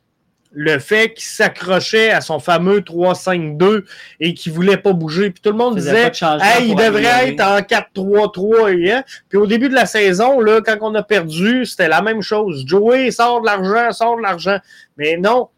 [0.52, 3.84] le fait qu'il s'accrochait à son fameux 3-5-2
[4.18, 5.30] et qu'il ne voulait pas bouger.
[5.30, 6.10] Puis tout le monde disait
[6.42, 8.90] hey, il devrait être en 4-3-3.
[8.92, 9.04] Hein?
[9.28, 12.64] Puis au début de la saison, là, quand on a perdu, c'était la même chose.
[12.66, 14.58] Joey sort de l'argent, sort de l'argent.
[14.96, 15.48] Mais non,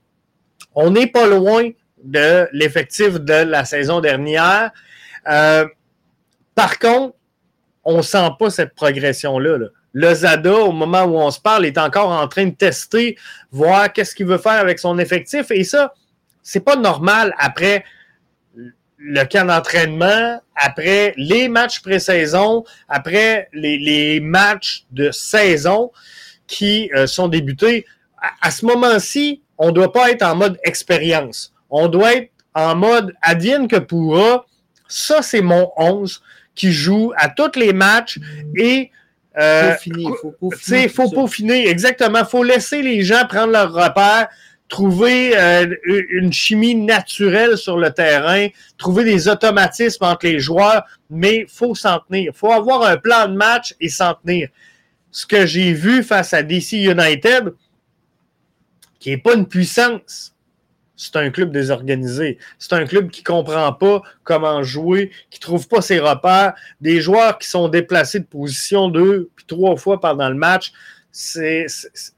[0.74, 1.70] on n'est pas loin
[2.04, 4.72] de l'effectif de la saison dernière.
[5.28, 5.66] Euh,
[6.54, 7.16] par contre,
[7.84, 9.58] on ne sent pas cette progression-là.
[9.92, 13.16] Le Zada, au moment où on se parle, est encore en train de tester,
[13.50, 15.50] voir qu'est-ce qu'il veut faire avec son effectif.
[15.50, 15.92] Et ça,
[16.42, 17.84] c'est pas normal après
[18.96, 25.90] le camp d'entraînement, après les matchs pré-saison, après les, matchs de saison
[26.46, 27.84] qui euh, sont débutés.
[28.40, 31.52] À, ce moment-ci, on ne doit pas être en mode expérience.
[31.68, 34.46] On doit être en mode advienne que pourra
[34.92, 36.22] ça, c'est mon 11
[36.54, 38.18] qui joue à tous les matchs
[38.56, 38.90] et.
[39.38, 40.88] Euh, faut faut peaufiner.
[40.88, 42.20] faut peaufiner, exactement.
[42.20, 44.28] Il faut laisser les gens prendre leur repère,
[44.68, 51.40] trouver euh, une chimie naturelle sur le terrain, trouver des automatismes entre les joueurs, mais
[51.40, 52.32] il faut s'en tenir.
[52.34, 54.48] Il faut avoir un plan de match et s'en tenir.
[55.10, 57.52] Ce que j'ai vu face à DC United,
[58.98, 60.34] qui n'est pas une puissance,
[61.02, 62.38] c'est un club désorganisé.
[62.58, 66.54] C'est un club qui ne comprend pas comment jouer, qui ne trouve pas ses repères.
[66.80, 70.72] Des joueurs qui sont déplacés de position deux puis trois fois pendant le match.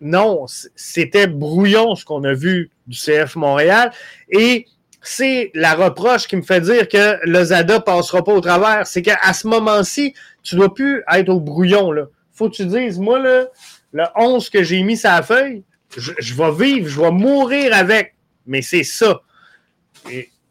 [0.00, 0.44] Non,
[0.76, 3.90] c'était brouillon ce qu'on a vu du CF Montréal.
[4.30, 4.66] Et
[5.00, 8.86] c'est la reproche qui me fait dire que le Zada passera pas au travers.
[8.86, 11.90] C'est qu'à ce moment-ci, tu dois plus être au brouillon.
[11.90, 12.04] Là.
[12.32, 13.46] Faut que tu dises, moi, là,
[13.92, 15.62] le 11 que j'ai mis sur la feuille,
[15.96, 18.13] je, je vais vivre, je vais mourir avec
[18.46, 19.20] mais c'est ça.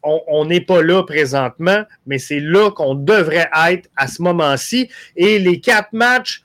[0.04, 4.90] on n'est pas là présentement, mais c'est là qu'on devrait être à ce moment-ci.
[5.16, 6.44] Et les quatre matchs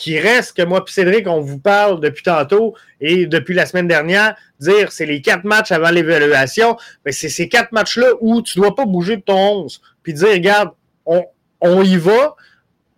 [0.00, 3.86] qui restent, que moi et Cédric, on vous parle depuis tantôt et depuis la semaine
[3.86, 8.58] dernière, dire c'est les quatre matchs avant l'évaluation, mais c'est ces quatre matchs-là où tu
[8.58, 10.70] ne dois pas bouger de ton 11, puis dire, regarde,
[11.04, 11.22] on,
[11.60, 12.34] on y va,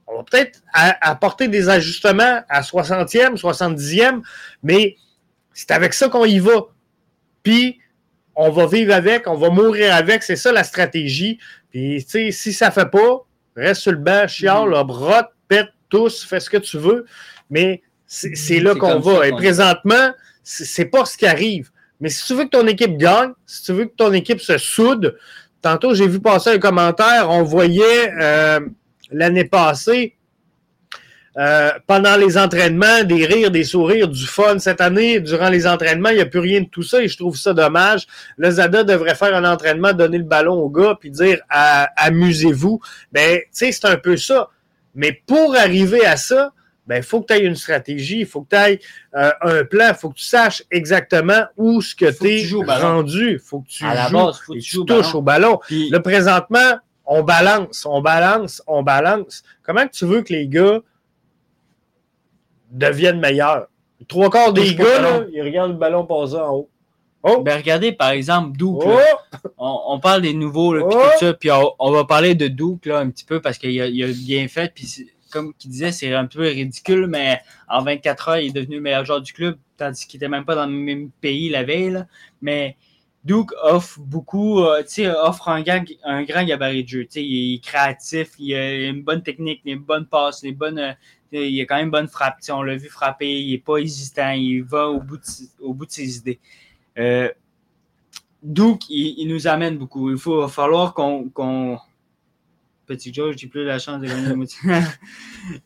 [0.07, 4.23] on va peut-être apporter des ajustements à 60e, 70e,
[4.63, 4.97] mais
[5.55, 6.67] c'est avec ça qu'on y va
[7.43, 7.79] puis
[8.35, 11.39] on va vivre avec, on va mourir avec, c'est ça la stratégie.
[11.71, 13.27] Puis, tu sais, si ça ne fait pas,
[13.57, 14.87] reste sur le banc, chiale, mm.
[14.87, 17.05] brotte, pète, tous, fais ce que tu veux,
[17.51, 19.27] mais c'est là qu'on va.
[19.27, 20.13] Et présentement,
[20.43, 21.71] c'est pas ce qui arrive.
[22.01, 24.59] Mais si tu veux que ton équipe gagne, si tu veux que ton équipe se
[24.59, 25.17] soude,
[25.61, 28.61] tantôt j'ai vu passer un commentaire, on voyait euh,
[29.11, 30.17] l'année passée
[31.39, 34.59] euh, pendant les entraînements, des rires, des sourires, du fun.
[34.59, 37.17] Cette année, durant les entraînements, il n'y a plus rien de tout ça et je
[37.17, 38.07] trouve ça dommage.
[38.37, 42.81] Le Zada devrait faire un entraînement, donner le ballon au gars puis dire amusez-vous.
[43.13, 44.51] Ben, tu sais, c'est un peu ça.
[44.95, 46.53] Mais pour arriver à ça,
[46.87, 48.81] ben, il faut que tu aies une stratégie, il faut que tu aies
[49.15, 53.33] euh, un plan, il faut que tu saches exactement où ce que tu es rendu.
[53.33, 55.61] Il faut que tu à joues, faut que tu, touches au ballon.
[55.71, 59.43] Le présentement, on balance, on balance, on balance.
[59.63, 60.81] Comment tu veux que les gars
[62.73, 63.69] deviennent meilleurs.
[64.09, 66.69] Trois quarts des gars, là, ils regardent le ballon passer en haut.
[67.23, 67.41] Oh!
[67.43, 68.83] Ben, regardez, par exemple, Duke.
[68.85, 68.99] Oh!
[69.57, 71.03] On, on parle des nouveaux, là, puis Oh!
[71.13, 73.81] tout ça, puis on, on va parler de Duke, là, un petit peu, parce qu'il
[73.81, 77.83] a, il a bien fait, puis comme il disait, c'est un peu ridicule, mais en
[77.83, 80.55] 24 heures, il est devenu le meilleur joueur du club, tandis qu'il était même pas
[80.55, 82.07] dans le même pays la veille, là.
[82.43, 82.77] Mais
[83.25, 85.63] Duke offre beaucoup, euh, tu sais, offre un,
[86.05, 89.61] un grand gabarit de jeu, tu sais, il est créatif, il a une bonne technique,
[89.65, 90.79] une bonne passe, des bonnes...
[90.79, 90.93] euh,
[91.33, 93.59] il a quand même une bonne frappe, tu sais, on l'a vu frapper, il est
[93.59, 95.23] pas hésitant, il va au bout de,
[95.61, 96.41] au bout de ses idées.
[96.99, 97.31] Euh,
[98.43, 100.11] Duke, il, nous amène beaucoup.
[100.11, 101.31] Il faut, va falloir qu'on-
[102.87, 104.47] Petit Joe, j'ai plus la chance de gagner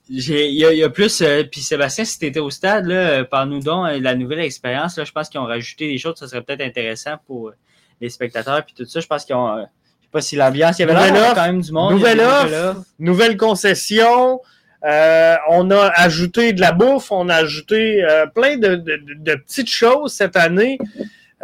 [0.09, 0.21] Il
[0.53, 1.21] y, y a plus.
[1.23, 4.41] euh, Puis Sébastien, si tu étais au stade, là, euh, parle-nous donc euh, la nouvelle
[4.41, 4.97] expérience.
[4.99, 7.53] Là, je pense qu'ils ont rajouté des choses, ça serait peut-être intéressant pour euh,
[8.01, 8.65] les spectateurs.
[8.65, 9.49] Puis tout ça, je pense qu'ils ont.
[9.57, 10.79] euh, je sais pas si l'ambiance.
[10.79, 11.35] Il y avait Nouvelle offre.
[11.35, 11.93] quand même du monde.
[11.95, 12.83] Nouvelle offre.
[12.99, 14.41] Nouvelle concession.
[14.85, 19.15] Euh, on a ajouté de la bouffe, on a ajouté euh, plein de, de- de-
[19.19, 20.79] de petites choses cette année.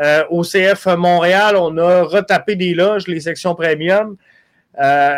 [0.00, 4.16] Euh, au CF Montréal, on a retapé des loges, les sections premium.
[4.80, 5.14] Euh,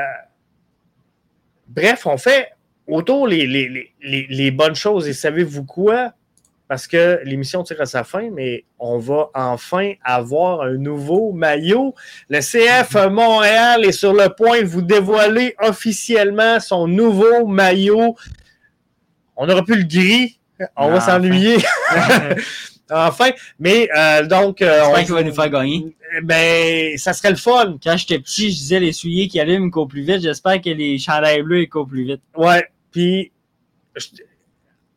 [1.68, 2.48] bref, on fait
[2.86, 5.08] autour les, les, les, les, les bonnes choses.
[5.08, 6.12] Et savez-vous quoi?
[6.66, 11.94] Parce que l'émission tire à sa fin, mais on va enfin avoir un nouveau maillot.
[12.30, 18.16] Le CF Montréal est sur le point de vous dévoiler officiellement son nouveau maillot.
[19.36, 20.38] On aura plus le gris.
[20.76, 21.06] On va Enfin.
[21.20, 21.56] s'ennuyer.
[22.90, 23.30] enfin.
[23.58, 24.60] Mais euh, donc.
[24.62, 25.96] euh, J'espère on- qu'il va nous faire gagner.
[26.22, 27.76] Ben, ça serait le fun.
[27.82, 30.20] Quand j'étais petit, je disais les souliers qui allument courent plus vite.
[30.22, 32.20] J'espère que les chandails bleus courent plus vite.
[32.36, 32.64] Ouais.
[32.92, 33.32] Puis,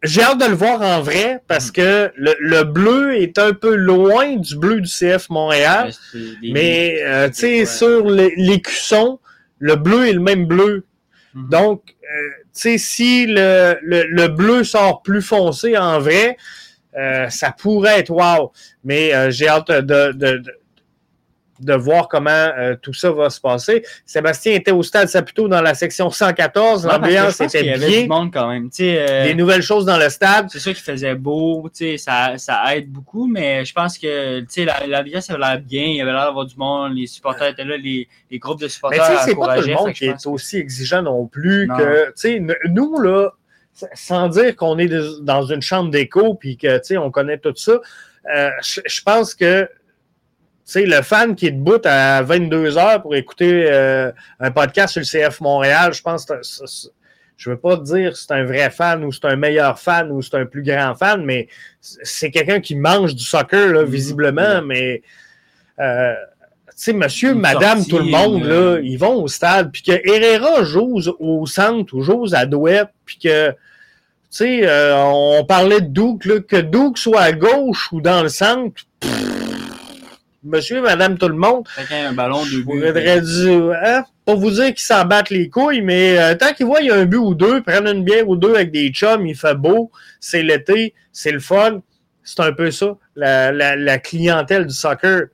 [0.04, 3.76] j'ai hâte de le voir en vrai parce que le, le bleu est un peu
[3.76, 5.92] loin du bleu du CF Montréal.
[6.14, 9.20] Des- Mais, euh, tu sais, sur les- l'écusson,
[9.60, 10.86] le bleu est le même bleu.
[11.34, 11.50] Mhm.
[11.50, 16.38] Donc, euh, tu sais, si le, le, le bleu sort plus foncé en vrai,
[16.98, 18.52] euh, ça pourrait être wow.
[18.84, 20.54] Mais euh, j'ai hâte de, de, de,
[21.60, 23.84] de voir comment euh, tout ça va se passer.
[24.06, 26.86] Sébastien était au stade Saputo dans la section 114.
[26.86, 28.02] Ouais, parce que L'ambiance je pense qu'il y était avait bien.
[28.04, 28.70] du monde quand même.
[28.70, 30.50] Tu sais, Des nouvelles choses dans le stade.
[30.52, 34.42] c'est sûr qu'il faisait beau, tu sais, ça, ça aide beaucoup, mais je pense que
[34.42, 37.08] tu sais, la- l'ambiance avait l'air bien, il y avait l'air d'avoir du monde, les
[37.08, 39.74] supporters étaient là, les, les groupes de Mais supporters tu sais, c'est pas tout le
[39.74, 41.76] monde qui est aussi exigeant non plus Non.
[41.78, 43.32] que, tu sais, n- nous, là,
[43.94, 44.90] sans dire qu'on est
[45.22, 47.80] dans une chambre d'écho puis que, tu sais, on connaît tout ça,
[48.36, 49.70] euh, je pense que, tu
[50.66, 55.02] sais, le fan qui est debout à 22 heures pour écouter euh, un podcast sur
[55.02, 56.34] le CF Montréal, je pense que
[57.38, 60.12] je veux pas te dire si c'est un vrai fan ou c'est un meilleur fan
[60.12, 61.48] ou c'est un plus grand fan, mais
[61.80, 63.90] c'est quelqu'un qui mange du soccer, là, Mhm.
[63.90, 65.04] visiblement, mais
[65.80, 66.16] euh,
[66.84, 69.82] sais, monsieur, Une madame, sortie, tout le monde, euh, là, ils vont au stade, puis
[69.82, 73.56] que Herrera joue au centre ou joue à Douette, puis que, tu
[74.30, 78.30] sais, euh, on parlait de Duke, là, que Duke soit à gauche ou dans le
[78.30, 79.12] centre, pff,
[80.44, 81.68] monsieur, madame, tout le monde,
[82.06, 82.42] un ballon,
[83.84, 86.88] hein, pas vous dire qu'ils s'en battent les couilles, mais euh, tant qu'ils voient il
[86.88, 89.36] y a un but ou deux, prennent une bière ou deux avec des chums, il
[89.36, 91.82] fait beau, c'est l'été, c'est le fun.
[92.30, 95.28] C'est un peu ça, la, la- la clientèle du soccer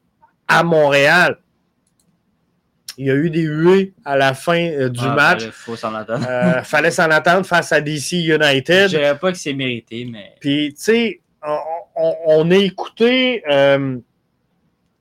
[0.48, 1.38] à Montréal.
[2.98, 5.44] Il y a eu des huées à la fin euh, du Ah, match.
[5.46, 6.26] Il faut s'en attendre.
[6.30, 8.90] Euh, fallait s'en attendre face à DC United.
[8.92, 11.58] Je dirais pas que c'est mérité, mais Puis, tu sais, on,
[11.96, 13.98] on- on a écouté euh,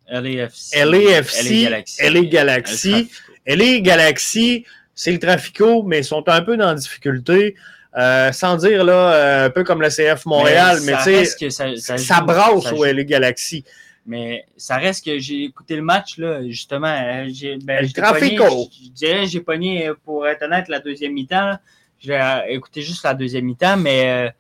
[0.09, 0.75] LAFC.
[0.85, 2.03] LAFC, Galaxy.
[2.03, 3.11] LA Galaxy.
[3.47, 4.65] LA Galaxy,
[4.95, 7.57] c'est le trafico, mais ils sont un peu dans la difficulté.
[7.99, 11.67] Euh, sans dire, là, euh, un peu comme le CF Montréal, mais, tu sais, ça,
[11.77, 12.85] ça ça, brasse au.
[12.87, 13.65] LA Galaxy.
[14.05, 16.89] Mais ça reste que j'ai écouté le match, là, justement.
[16.89, 21.57] euh, J'ai, ben, Je dirais, j'ai pogné, euh, pour être honnête, la deuxième mi-temps.
[21.99, 24.33] J'ai euh, écouté juste la deuxième mi-temps, mais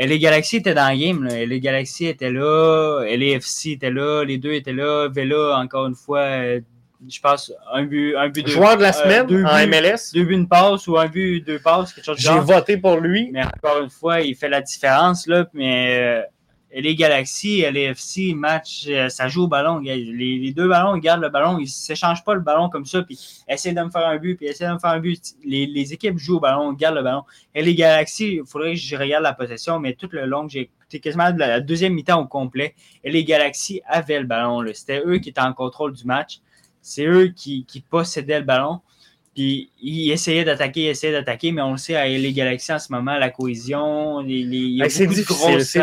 [0.00, 1.22] euh, les Galaxy étaient dans le game.
[1.24, 1.44] Là.
[1.44, 5.08] Les Galaxy étaient là, LAFC était là, les deux étaient là.
[5.08, 6.60] Vela, encore une fois, euh,
[7.08, 9.66] je pense, un but, un but, deux, Joueur de la euh, semaine deux en buts,
[9.68, 12.76] MLS, Deux buts, une passe ou un but, deux passes, quelque chose de j'ai voté
[12.76, 13.30] pour lui.
[13.32, 15.46] Mais encore une fois, il fait la différence, là.
[15.54, 16.22] Mais euh,
[16.72, 19.78] les Galaxies, LAFC, match, euh, ça joue au ballon.
[19.78, 23.02] Les, deux ballons, ils gardent le ballon, ils ne s'échangent pas le ballon comme ça,
[23.02, 23.18] puis
[23.48, 25.20] essaient de me faire un but, puis essaient de me faire un but.
[25.44, 27.24] Les, équipes jouent au ballon, gardent le ballon.
[27.54, 30.60] Et les Galaxies, il faudrait que je regarde la possession, mais tout le long, j'ai
[30.60, 32.74] écouté quasiment la, deuxième mi-temps au complet.
[33.02, 34.64] Et les Galaxies avaient le ballon.
[34.72, 36.40] C'était eux qui étaient en contrôle du match.
[36.82, 38.80] C'est eux qui possédaient le ballon.
[39.34, 42.78] Puis ils essayaient d'attaquer, ils essayaient d'attaquer, mais on le sait, à les Galaxies en
[42.80, 45.78] ce moment, la cohésion, les, les, il y a Ben, c'est beaucoup de grosses c'est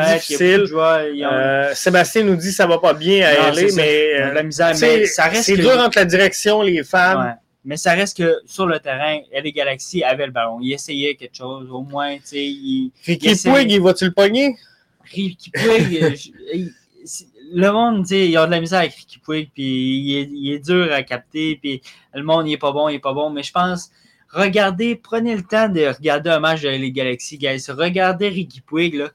[1.16, 4.34] il a Euh, Sébastien nous dit que ça va pas bien à LA, mais, euh,
[4.34, 6.82] la misère, mais ça reste c'est que- dur entre la direction, les.
[6.82, 7.32] Ouais.
[7.64, 10.60] Mais ça reste que sur le terrain, les Galaxies avaient le ballon.
[10.62, 14.12] Ils essayaient quelque chose, au moins, tu sais, ils, Ricky essaie- Puig, il va-tu le
[14.12, 14.56] pogner?
[15.04, 16.72] Ricky Puig, euh, je- il-
[17.06, 20.16] c'est- le monde, tu sais, il a de la misère avec Ricky Puig, puis il
[20.18, 21.82] est, il est, dur à capter, puis
[22.14, 23.30] le monde, il est pas bon, il est pas bon.
[23.30, 23.92] Mais je pense,
[24.30, 27.66] regardez, prenez le temps de regarder un match de les Galaxies, guys.
[27.70, 29.10] Regardez Ricky Puig, là.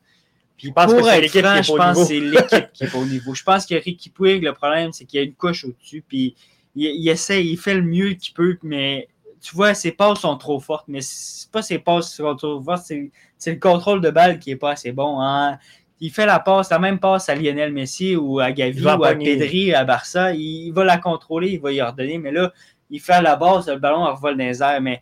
[0.56, 3.34] Puis pour être franc, je pense que c'est l'équipe qui est pas au niveau.
[3.34, 6.36] Je pense que Ricky Puig, le problème, c'est qu'il y a une couche au-dessus, puis
[6.76, 9.08] il, il, essaie, il fait le mieux qu'il peut, mais
[9.42, 12.62] tu vois, ses passes sont trop fortes, mais c'est pas ses passes qui sont trop
[12.62, 15.20] fortes, c'est le contrôle de balle qui est pas assez bon.
[15.20, 15.58] Hein?
[16.04, 19.14] Il fait la passe, la même passe à Lionel Messi ou à Gavi ou à
[19.14, 20.34] Pedri à Barça.
[20.34, 22.52] Il, va la contrôler, il va y ordonner, mais là,
[22.90, 24.80] il fait la base, le ballon revole dans les airs.
[24.80, 25.00] Mais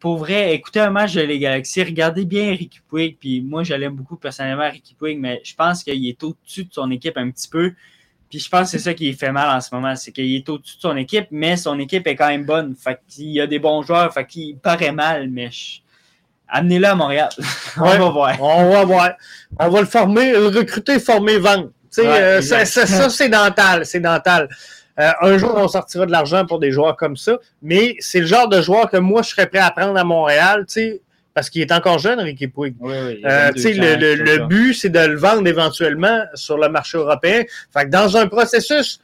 [0.00, 3.16] pour vrai, écoutez un match de les Galaxies, regardez bien Ricky Puig.
[3.20, 6.72] Puis moi, je l'aime beaucoup personnellement, Ricky Puig, mais je pense qu'il est au-dessus de
[6.72, 7.72] son équipe un petit peu.
[8.28, 10.48] Puis je pense que c'est ça qui fait mal en ce moment, c'est qu'il est
[10.48, 12.74] au-dessus de son équipe, mais son équipe est quand même bonne.
[12.74, 15.50] Fait qu'il y a des bons joueurs, fait qu'il paraît mal, mais
[16.50, 17.28] amenez-le à Montréal.
[17.76, 18.36] on va voir.
[18.40, 19.10] On va voir.
[19.58, 21.70] On va le former, le recruter, former, vendre.
[21.98, 23.84] Euh, ça, c'est dental.
[23.86, 24.48] C'est dental.
[24.98, 28.26] Euh, un jour, on sortira de l'argent pour des joueurs comme ça, mais c'est le
[28.26, 30.64] genre de joueur que moi, je serais prêt à prendre à Montréal.
[30.68, 31.00] sais
[31.32, 32.74] parce qu'il est encore jeune, Ricky Puig.
[32.80, 37.44] Oui, oui, euh, le, le, but, c'est de le vendre éventuellement sur le marché européen.
[37.72, 39.00] Fait que dans un processus,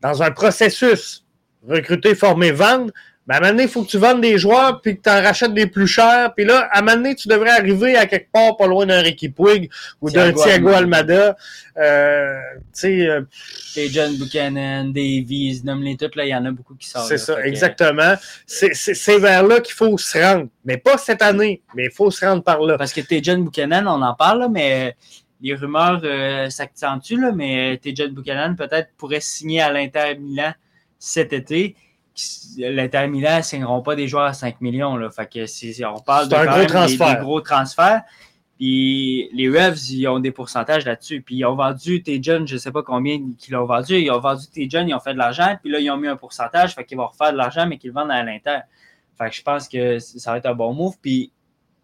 [0.00, 1.24] dans un processus,
[1.66, 2.92] recruter, former, vendre,
[3.26, 5.10] ben, à un moment donné, il faut que tu vendes des joueurs puis que tu
[5.10, 6.34] en rachètes des plus chers.
[6.34, 9.00] Puis là, à un moment donné, tu devrais arriver à quelque part pas loin d'un
[9.00, 9.70] Ricky Puig
[10.00, 11.36] ou d'un Thiago Almada.
[11.76, 13.06] Euh, tu sais...
[13.06, 13.22] Euh,
[13.74, 17.08] des John Buchanan, Davies, nomme-les toutes, là, il y en a beaucoup qui sortent.
[17.08, 18.14] C'est ça, exactement.
[18.46, 20.48] C'est vers là qu'il faut se rendre.
[20.64, 22.76] Mais pas cette année, mais il faut se rendre par là.
[22.76, 24.96] Parce que t'es John Buchanan, on en parle, là, mais
[25.40, 30.52] les rumeurs euh, s'accentuent, là, mais t'es John Buchanan peut-être pourrait signer à l'Inter Milan
[30.98, 31.74] cet été
[32.58, 34.96] l'Inter Milan ne signeront pas des joueurs à 5 millions.
[34.96, 35.10] Là.
[35.10, 38.02] Fait que on parle de gros Des, gros transferts.
[38.58, 41.22] Puis les Revs, ils ont des pourcentages là-dessus.
[41.22, 43.94] Puis ils ont vendu tes jeunes, je ne sais pas combien qu'ils ont vendu.
[43.96, 45.56] Ils ont vendu tes jeunes, ils ont fait de l'argent.
[45.62, 46.74] Puis là, ils ont mis un pourcentage.
[46.74, 48.60] Fait qu'ils vont refaire de l'argent, mais qu'ils le vendent à l'Inter.
[49.18, 50.96] Fait que je pense que ça va être un bon move.
[51.00, 51.32] Puis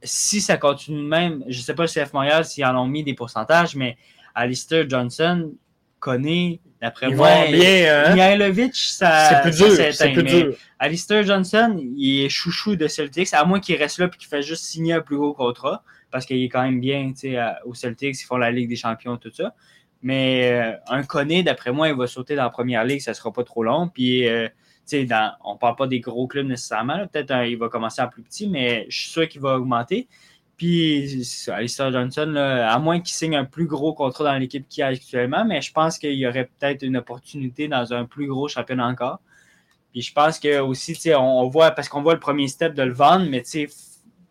[0.02, 2.86] si ça continue de même, je ne sais pas si F Montréal, s'ils en ont
[2.86, 3.96] mis des pourcentages, mais
[4.34, 5.52] Alistair Johnson
[5.98, 8.14] connaît D'après moi, bien, hein?
[8.74, 9.92] Ça, c'est plus dur.
[9.92, 10.54] C'est plus dur.
[10.78, 14.46] Alistair Johnson, il est chouchou de Celtics, à moins qu'il reste là et qu'il fasse
[14.46, 17.12] juste signer un plus gros contrat, parce qu'il est quand même bien
[17.64, 19.54] au Celtics, ils font la Ligue des Champions, tout ça.
[20.02, 23.32] Mais euh, un Koné, d'après moi, il va sauter dans la première ligue, ça sera
[23.32, 23.88] pas trop long.
[23.88, 24.48] Puis, euh,
[24.92, 27.06] dans, on parle pas des gros clubs nécessairement.
[27.08, 30.08] Peut-être il va commencer en plus petit, mais je suis sûr qu'il va augmenter.
[30.58, 34.88] Puis, Alistair Johnson, à moins qu'il signe un plus gros contrat dans l'équipe qu'il a
[34.88, 38.88] actuellement, mais je pense qu'il y aurait peut-être une opportunité dans un plus gros championnat
[38.88, 39.20] encore.
[39.92, 42.82] Puis je pense que aussi, on, on voit, parce qu'on voit le premier step de
[42.82, 43.68] le vendre, mais il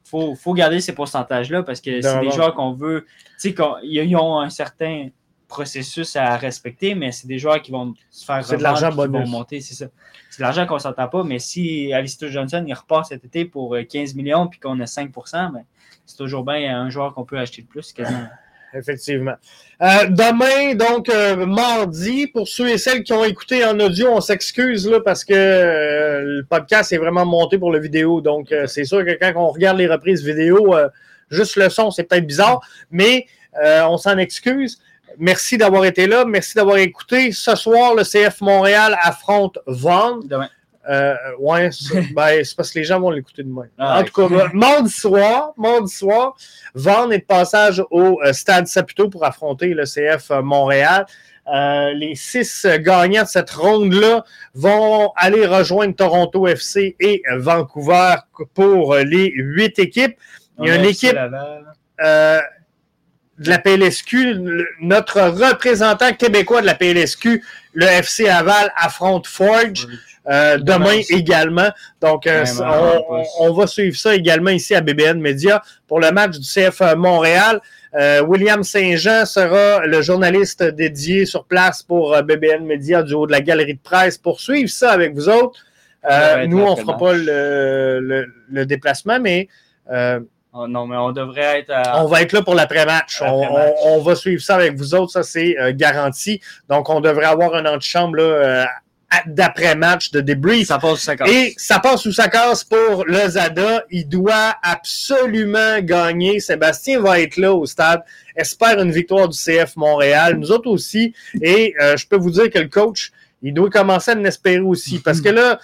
[0.03, 3.05] faut, faut garder ces pourcentages-là parce que c'est des joueurs qu'on veut,
[3.39, 5.09] tu sais, ils ont un certain
[5.47, 9.27] processus à respecter, mais c'est des joueurs qui vont se faire C'est de l'argent vont
[9.27, 9.87] monter, c'est ça.
[10.29, 13.45] C'est de l'argent qu'on ne s'entend pas, mais si Alistair Johnson, il repart cet été
[13.45, 15.63] pour 15 millions puis qu'on a 5 ben,
[16.07, 18.27] c'est toujours bien un joueur qu'on peut acheter de plus quasiment.
[18.73, 19.35] Effectivement.
[19.81, 24.21] Euh, demain, donc euh, mardi, pour ceux et celles qui ont écouté en audio, on
[24.21, 28.21] s'excuse là parce que euh, le podcast est vraiment monté pour la vidéo.
[28.21, 30.75] Donc, c'est sûr que quand on regarde les reprises vidéo,
[31.29, 33.25] juste le son, c'est peut-être bizarre, mais
[33.63, 34.79] on s'en excuse.
[35.19, 36.25] Merci d'avoir été là.
[36.25, 37.31] Merci d'avoir écouté.
[37.31, 40.19] Ce soir, le CF Montréal affronte Vaughan.
[40.23, 40.49] Demain.
[40.89, 41.69] Euh, ouais,
[42.15, 43.67] ben, c'est parce que les gens vont l'écouter demain.
[43.77, 46.35] Ah, en tout cas, mardi soir, mardi soir,
[46.73, 51.05] Vaughn est de passage au euh, Stade Saputo pour affronter le CF euh, Montréal.
[51.53, 58.15] Euh, les six gagnants de cette ronde-là vont aller rejoindre Toronto FC et Vancouver
[58.53, 60.17] pour les huit équipes.
[60.59, 61.17] Il y a une équipe
[62.03, 62.39] euh,
[63.39, 64.35] de la PLSQ,
[64.81, 69.87] notre représentant québécois de la PLSQ, le FC Aval, affronte Forge.
[70.29, 71.69] Euh, demain également.
[72.01, 72.43] Donc, euh,
[73.39, 77.61] on, va suivre ça également ici à BBN Media pour le match du CF Montréal.
[77.95, 83.31] Euh, William Saint-Jean sera le journaliste dédié sur place pour BBN Media du haut de
[83.31, 85.63] la galerie de presse pour suivre ça avec vous autres.
[86.47, 89.47] nous, on ne fera pas le, déplacement, mais...
[90.53, 91.73] Oh, non, mais on devrait être.
[91.95, 93.21] On va être là pour l'après-match.
[93.21, 96.41] On, va suivre ça avec vous autres, ça c'est garanti.
[96.69, 98.67] Donc, on devrait avoir un antichambre là,
[99.25, 100.67] d'après-match, de débrief.
[100.67, 101.29] Ça passe sous sa casse?
[101.29, 103.83] Et ça passe sous sa casse pour le Zada.
[103.89, 106.39] Il doit absolument gagner.
[106.39, 108.03] Sébastien va être là au stade.
[108.35, 110.37] Espère une victoire du CF Montréal.
[110.37, 111.13] Nous autres aussi.
[111.41, 114.99] Et euh, je peux vous dire que le coach, il doit commencer à l'espérer aussi.
[114.99, 115.59] Parce que là,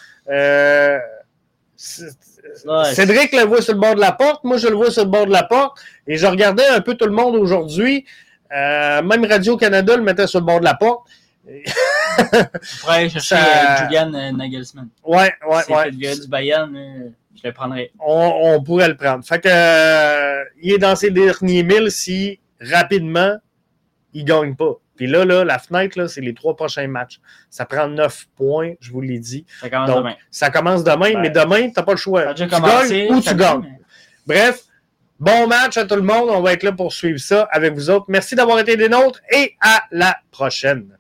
[2.93, 4.43] Cédric le voit sur le bord de la porte.
[4.43, 5.78] Moi, je le vois sur le bord de la porte.
[6.08, 8.06] Et je regardais un peu tout le monde aujourd'hui.
[8.56, 11.08] Euh, même Radio-Canada le mettait sur le bord de la porte.
[11.47, 13.38] Je pourrais chercher Ça-
[13.82, 14.88] euh, Julian euh, Nagelsmann.
[15.04, 15.89] Ouais, ouais, C'est ouais.
[15.91, 17.91] virer du Bayern, euh, je le prendrais.
[17.99, 19.26] On, on pourrait le prendre.
[19.26, 23.36] Fait que euh, il est dans ses derniers milles si rapidement
[24.14, 24.74] il gagne pas.
[24.96, 27.20] Puis là, là, la fenêtre, là, c'est les trois prochains matchs.
[27.50, 29.46] Ça prend neuf points, je vous l'ai dit.
[29.62, 30.16] Ça commence Donc, demain.
[30.30, 32.34] ça commence demain, mais demain, tu n'as pas le choix.
[32.34, 33.08] Tu commencé.
[33.08, 33.62] gagnes ou tu gagnes.
[33.62, 33.80] mais-
[34.26, 34.62] Bref,
[35.20, 36.30] bon match à tout le monde.
[36.30, 38.06] On va être là pour suivre ça avec vous autres.
[38.08, 40.98] Merci d'avoir été des nôtres et à la prochaine.